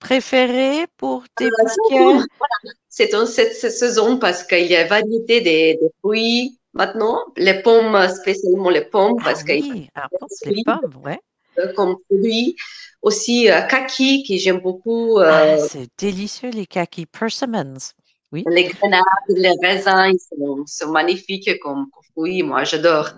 préférée 0.00 0.86
pour 0.98 1.28
tes 1.30 1.50
bouquets? 1.52 2.24
voilà, 2.38 2.74
c'est 2.88 3.12
dans 3.12 3.26
cette, 3.26 3.54
cette 3.54 3.72
saison 3.72 4.18
parce 4.18 4.44
qu'il 4.44 4.66
y 4.66 4.76
a 4.76 4.86
variété 4.86 5.40
des, 5.40 5.74
des 5.80 5.88
fruits 6.00 6.58
maintenant, 6.74 7.18
les 7.36 7.62
pommes, 7.62 8.08
spécialement 8.08 8.70
les 8.70 8.84
pommes, 8.84 9.16
Ah 9.22 9.24
parce 9.24 9.44
oui, 9.48 9.88
alors 9.94 10.10
bon, 10.20 10.26
c'est 10.30 10.50
les 10.50 10.62
pommes, 10.64 10.96
ouais. 11.04 11.20
euh, 11.58 11.72
comme 11.74 11.96
fruits, 12.06 12.56
aussi 13.02 13.50
euh, 13.50 13.62
kaki 13.62 14.24
que 14.26 14.36
j'aime 14.36 14.60
beaucoup, 14.60 15.18
Ah, 15.18 15.56
euh, 15.56 15.56
c'est 15.58 15.88
délicieux 15.98 16.50
les 16.50 16.66
kakis 16.66 17.06
persimmons. 17.06 17.78
Oui. 18.32 18.44
les 18.46 18.64
grenades, 18.64 19.02
les 19.28 19.52
raisins, 19.62 20.12
ils 20.12 20.18
sont, 20.18 20.64
sont 20.66 20.90
magnifiques 20.90 21.58
comme, 21.60 21.86
fruits, 22.12 22.42
moi 22.42 22.64
j'adore. 22.64 23.10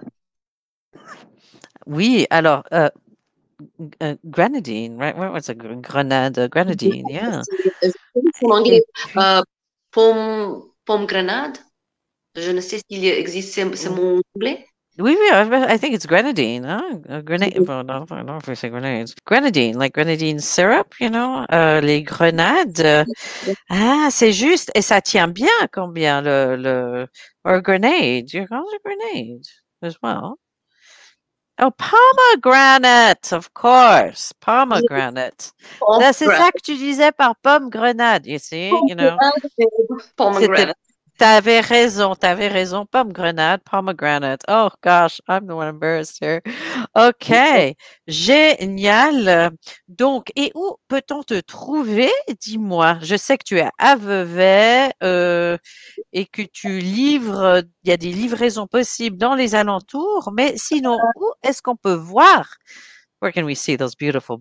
Oui, 1.87 2.27
alors, 2.31 2.65
euh, 2.73 2.89
euh, 4.03 4.17
grenadine, 4.25 4.97
right? 4.99 5.17
What 5.17 5.33
was 5.33 5.49
a 5.49 5.55
gr- 5.55 5.81
grenade? 5.81 6.39
Grenadine, 6.51 7.09
yeah. 7.09 7.43
En 8.45 8.51
anglais, 8.51 8.83
pomme, 9.91 10.63
pomme 10.85 11.07
grenade, 11.07 11.59
je 12.37 12.51
ne 12.51 12.61
sais 12.61 12.81
s'il 12.89 13.05
existe 13.05 13.55
ce, 13.55 13.89
Mm. 13.89 13.95
mot 13.95 14.17
en 14.17 14.21
anglais. 14.37 14.67
Oui, 14.99 15.15
oui, 15.21 15.29
I, 15.31 15.77
think 15.77 15.93
it's 15.95 16.07
grenadine. 16.07 16.65
Hein? 16.65 17.03
Grenade. 17.23 17.59
Well, 17.69 17.85
no, 17.85 18.07
I 18.11 18.17
don't 18.17 18.25
know 18.27 18.39
if 18.39 18.49
we 18.49 18.55
say 18.57 18.71
grenades. 18.71 19.15
Grenadine, 19.27 19.79
like 19.79 19.93
grenadine 19.93 20.39
syrup, 20.41 20.95
you 20.99 21.11
know, 21.11 21.45
euh, 21.53 21.83
les 21.83 22.03
grenades. 22.03 22.81
euh, 22.81 23.05
ah, 23.69 24.09
c'est 24.11 24.33
juste, 24.33 24.71
et 24.75 24.81
ça 24.81 25.03
tient 25.03 25.29
bien 25.29 25.51
combien 25.71 26.23
le, 26.23 26.57
le, 26.57 27.07
or 27.45 27.61
grenade? 27.61 28.33
You 28.33 28.47
call 28.47 28.65
it 28.73 28.83
grenade 28.83 29.45
as 29.83 29.97
well. 30.03 30.39
Oh, 31.59 31.71
pomegranate, 31.71 33.33
of 33.33 33.53
course, 33.55 34.33
pomegranate. 34.41 35.53
Ça, 36.01 36.13
C'est 36.15 36.27
ça 36.27 36.51
que 36.53 36.61
tu 36.63 36.75
disais 36.75 37.13
par 37.13 37.35
pomme 37.37 37.69
grenade, 37.71 38.27
you 38.27 38.39
see, 38.39 38.71
you 38.71 38.95
know? 38.95 39.17
Pomegranate. 40.17 40.77
T'avais 41.19 41.61
raison, 41.61 42.15
t'avais 42.15 42.49
raison. 42.49 42.85
Pomme 42.85 43.13
grenade, 43.13 43.63
pomegranate. 43.65 44.43
Oh 44.49 44.69
gosh, 44.83 45.21
I'm 45.29 45.47
the 45.47 45.55
one 45.55 45.69
embarrassed 45.69 46.19
here. 46.21 46.43
OK, 46.95 47.75
génial. 48.07 49.51
Donc, 49.89 50.31
et 50.37 50.53
où 50.55 50.77
peut-on 50.89 51.23
te 51.23 51.41
trouver? 51.41 52.11
Dis-moi. 52.41 52.99
Je 53.03 53.17
sais 53.17 53.39
que 53.39 53.45
tu 53.45 53.59
es 53.59 53.69
à 53.79 53.97
Vevey 53.97 54.91
euh, 55.03 55.57
et 56.13 56.27
que 56.27 56.43
tu 56.43 56.81
livres, 56.81 57.63
il 57.85 57.89
y 57.91 57.93
a 57.93 57.97
des 57.97 58.13
livraisons 58.13 58.67
possibles 58.67 59.17
dans 59.17 59.35
les 59.35 59.55
alentours, 59.55 60.33
mais 60.35 60.55
sinon, 60.59 60.99
où 61.17 61.33
est-ce 61.43 61.63
qu'on 61.63 61.77
peut 61.77 61.95
voir? 61.95 62.57
Where 63.23 63.33
can 63.33 63.45
we 63.45 63.57
see 63.59 63.77
those 63.79 63.97
beautiful 63.97 64.41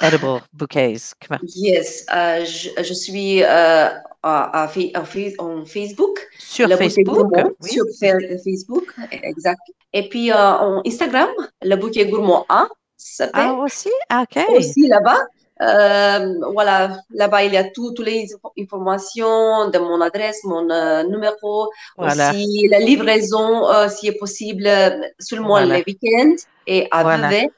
edible 0.00 0.40
bouquets? 0.52 1.14
Come 1.20 1.38
on. 1.40 1.46
Yes, 1.54 2.04
euh, 2.14 2.44
je, 2.44 2.70
je 2.82 2.94
suis 2.94 3.42
euh, 3.42 3.88
à, 4.22 4.68
Fa- 4.68 5.00
en 5.38 5.64
Facebook. 5.64 6.18
Sur 6.38 6.68
Facebook? 6.76 7.06
gourmand 7.16 7.50
Oui. 7.62 7.70
sur 7.70 7.84
Fa- 8.00 8.18
Facebook, 8.44 8.84
exact. 9.22 9.60
Et 9.92 10.08
puis 10.08 10.30
euh, 10.32 10.36
en 10.36 10.82
Instagram, 10.86 11.28
le 11.62 11.76
bouquet 11.76 12.06
gourmand 12.06 12.44
1 12.48 12.68
s'appelle. 12.96 13.46
Ah, 13.48 13.52
aussi? 13.54 13.90
Ah, 14.10 14.24
OK. 14.24 14.42
Aussi 14.56 14.88
là-bas, 14.88 15.20
euh, 15.62 16.34
voilà, 16.52 16.98
là-bas 17.10 17.44
il 17.44 17.52
y 17.54 17.56
a 17.56 17.64
tout- 17.64 17.92
toutes 17.92 18.06
les 18.06 18.26
info- 18.34 18.52
informations 18.58 19.70
de 19.70 19.78
mon 19.78 20.00
adresse, 20.00 20.40
mon 20.44 20.68
euh, 20.70 21.02
numéro, 21.04 21.70
Voilà. 21.96 22.30
aussi 22.30 22.68
la 22.68 22.80
livraison, 22.80 23.68
euh, 23.70 23.88
si 23.88 24.08
est 24.08 24.18
possible, 24.18 24.66
euh, 24.66 24.90
seulement 25.18 25.48
Voilà. 25.60 25.78
les 25.78 25.84
week-ends 25.86 26.34
et 26.66 26.88
à 26.90 27.02
Voilà. 27.02 27.28
Vevey. 27.28 27.48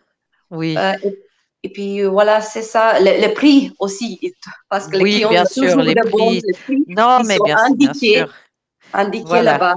Oui. 0.51 0.77
Euh, 0.79 0.93
et, 1.03 1.19
et 1.63 1.71
puis 1.71 2.01
euh, 2.01 2.09
voilà, 2.09 2.41
c'est 2.41 2.63
ça. 2.63 3.01
Le, 3.01 3.27
le 3.27 3.35
prix 3.35 3.73
aussi, 3.79 4.19
parce 4.69 4.87
que 4.87 4.97
les 4.97 5.03
Oui, 5.05 5.15
clients 5.15 5.31
bien 5.31 5.43
ont 5.43 5.47
sûr, 5.47 5.77
les 5.83 5.95
prix. 5.95 6.41
les 6.47 6.53
prix. 6.53 6.85
Non, 6.89 7.21
mais 7.25 7.37
sont 7.37 7.45
bien, 7.45 7.57
bien 7.75 7.91
indiqués, 7.91 8.17
sûr. 8.19 8.35
indiqués 8.93 9.25
Voilà. 9.27 9.53
là-bas. 9.53 9.77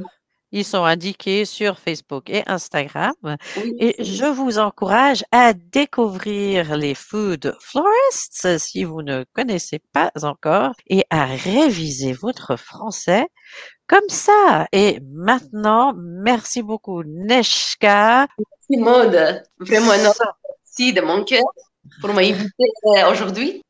Ils 0.54 0.66
sont 0.66 0.84
indiqués 0.84 1.46
sur 1.46 1.80
Facebook 1.80 2.30
et 2.30 2.44
Instagram. 2.46 3.14
Oui, 3.56 3.74
Et 3.80 4.04
je 4.04 4.26
vous 4.26 4.60
encourage 4.60 5.24
à 5.32 5.54
découvrir 5.54 6.76
les 6.76 6.94
Food 6.94 7.56
Florists 7.62 8.58
si 8.58 8.84
vous 8.84 9.02
ne 9.02 9.24
connaissez 9.34 9.80
pas 9.94 10.12
encore 10.24 10.74
et 10.88 11.06
à 11.10 11.26
réviser 11.26 12.12
votre 12.12 12.58
français 12.58 13.28
comme 13.88 14.10
ça. 14.10 14.68
Et 14.74 15.00
maintenant, 15.14 15.94
merci 15.96 16.62
beaucoup, 16.62 17.02
Neshka. 17.06 18.28
c'est 18.70 18.78
mode. 18.78 19.44
Vraiment 19.60 19.92
merci 19.92 20.92
de 20.94 21.02
mon 21.02 21.24
cœur 21.24 21.44
pour 22.02 22.14
m'inviter 22.14 22.48
euh, 22.98 23.12
aujourd'hui. 23.12 23.62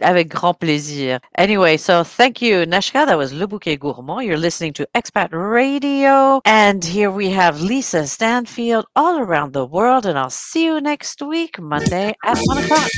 Avec 0.00 0.28
grand 0.28 0.54
plaisir. 0.54 1.20
Anyway, 1.38 1.76
so 1.76 2.02
thank 2.02 2.42
you, 2.42 2.66
Nashka. 2.66 3.06
That 3.06 3.16
was 3.16 3.32
Le 3.32 3.46
Bouquet 3.46 3.76
Gourmand. 3.76 4.22
You're 4.22 4.36
listening 4.36 4.72
to 4.74 4.86
Expat 4.94 5.28
Radio. 5.32 6.40
And 6.44 6.84
here 6.84 7.12
we 7.12 7.30
have 7.30 7.60
Lisa 7.60 8.06
Stanfield 8.06 8.86
all 8.96 9.20
around 9.20 9.52
the 9.52 9.64
world. 9.64 10.04
And 10.04 10.18
I'll 10.18 10.30
see 10.30 10.64
you 10.64 10.80
next 10.80 11.22
week, 11.22 11.60
Monday 11.60 12.12
at 12.24 12.38
1 12.38 12.58
o'clock. 12.64 12.90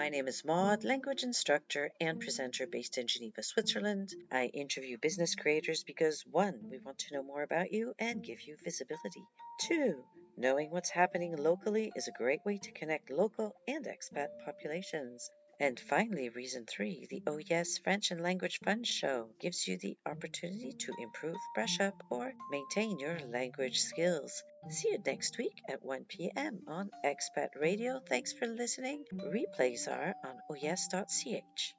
My 0.00 0.08
name 0.08 0.28
is 0.28 0.46
Maud, 0.46 0.82
language 0.82 1.24
instructor 1.24 1.90
and 2.00 2.18
presenter 2.18 2.66
based 2.66 2.96
in 2.96 3.06
Geneva, 3.06 3.42
Switzerland. 3.42 4.14
I 4.32 4.46
interview 4.46 4.96
business 4.96 5.34
creators 5.34 5.84
because 5.84 6.24
one, 6.24 6.58
we 6.70 6.78
want 6.78 7.00
to 7.00 7.12
know 7.14 7.22
more 7.22 7.42
about 7.42 7.70
you 7.70 7.92
and 7.98 8.24
give 8.24 8.40
you 8.40 8.56
visibility. 8.64 9.26
Two, 9.60 10.02
knowing 10.38 10.70
what's 10.70 10.88
happening 10.88 11.36
locally 11.36 11.92
is 11.94 12.08
a 12.08 12.12
great 12.12 12.40
way 12.46 12.56
to 12.62 12.72
connect 12.72 13.10
local 13.10 13.54
and 13.68 13.84
expat 13.84 14.28
populations. 14.42 15.30
And 15.60 15.78
finally, 15.78 16.30
reason 16.30 16.64
three, 16.64 17.06
the 17.10 17.22
Oh 17.26 17.36
Yes 17.36 17.76
French 17.76 18.10
and 18.10 18.22
Language 18.22 18.60
Fun 18.64 18.82
Show 18.82 19.28
gives 19.38 19.68
you 19.68 19.76
the 19.76 19.94
opportunity 20.06 20.72
to 20.72 20.94
improve, 20.98 21.36
brush 21.54 21.78
up, 21.80 22.02
or 22.08 22.32
maintain 22.50 22.98
your 22.98 23.18
language 23.28 23.78
skills. 23.78 24.42
See 24.70 24.88
you 24.92 24.98
next 25.04 25.36
week 25.36 25.60
at 25.68 25.84
1 25.84 26.06
p.m. 26.08 26.62
on 26.66 26.90
Expat 27.04 27.50
Radio. 27.60 28.00
Thanks 28.08 28.32
for 28.32 28.46
listening. 28.46 29.04
Replays 29.12 29.86
are 29.86 30.14
on 30.24 30.40
oh 30.48 30.54
oyes.ch. 30.54 31.74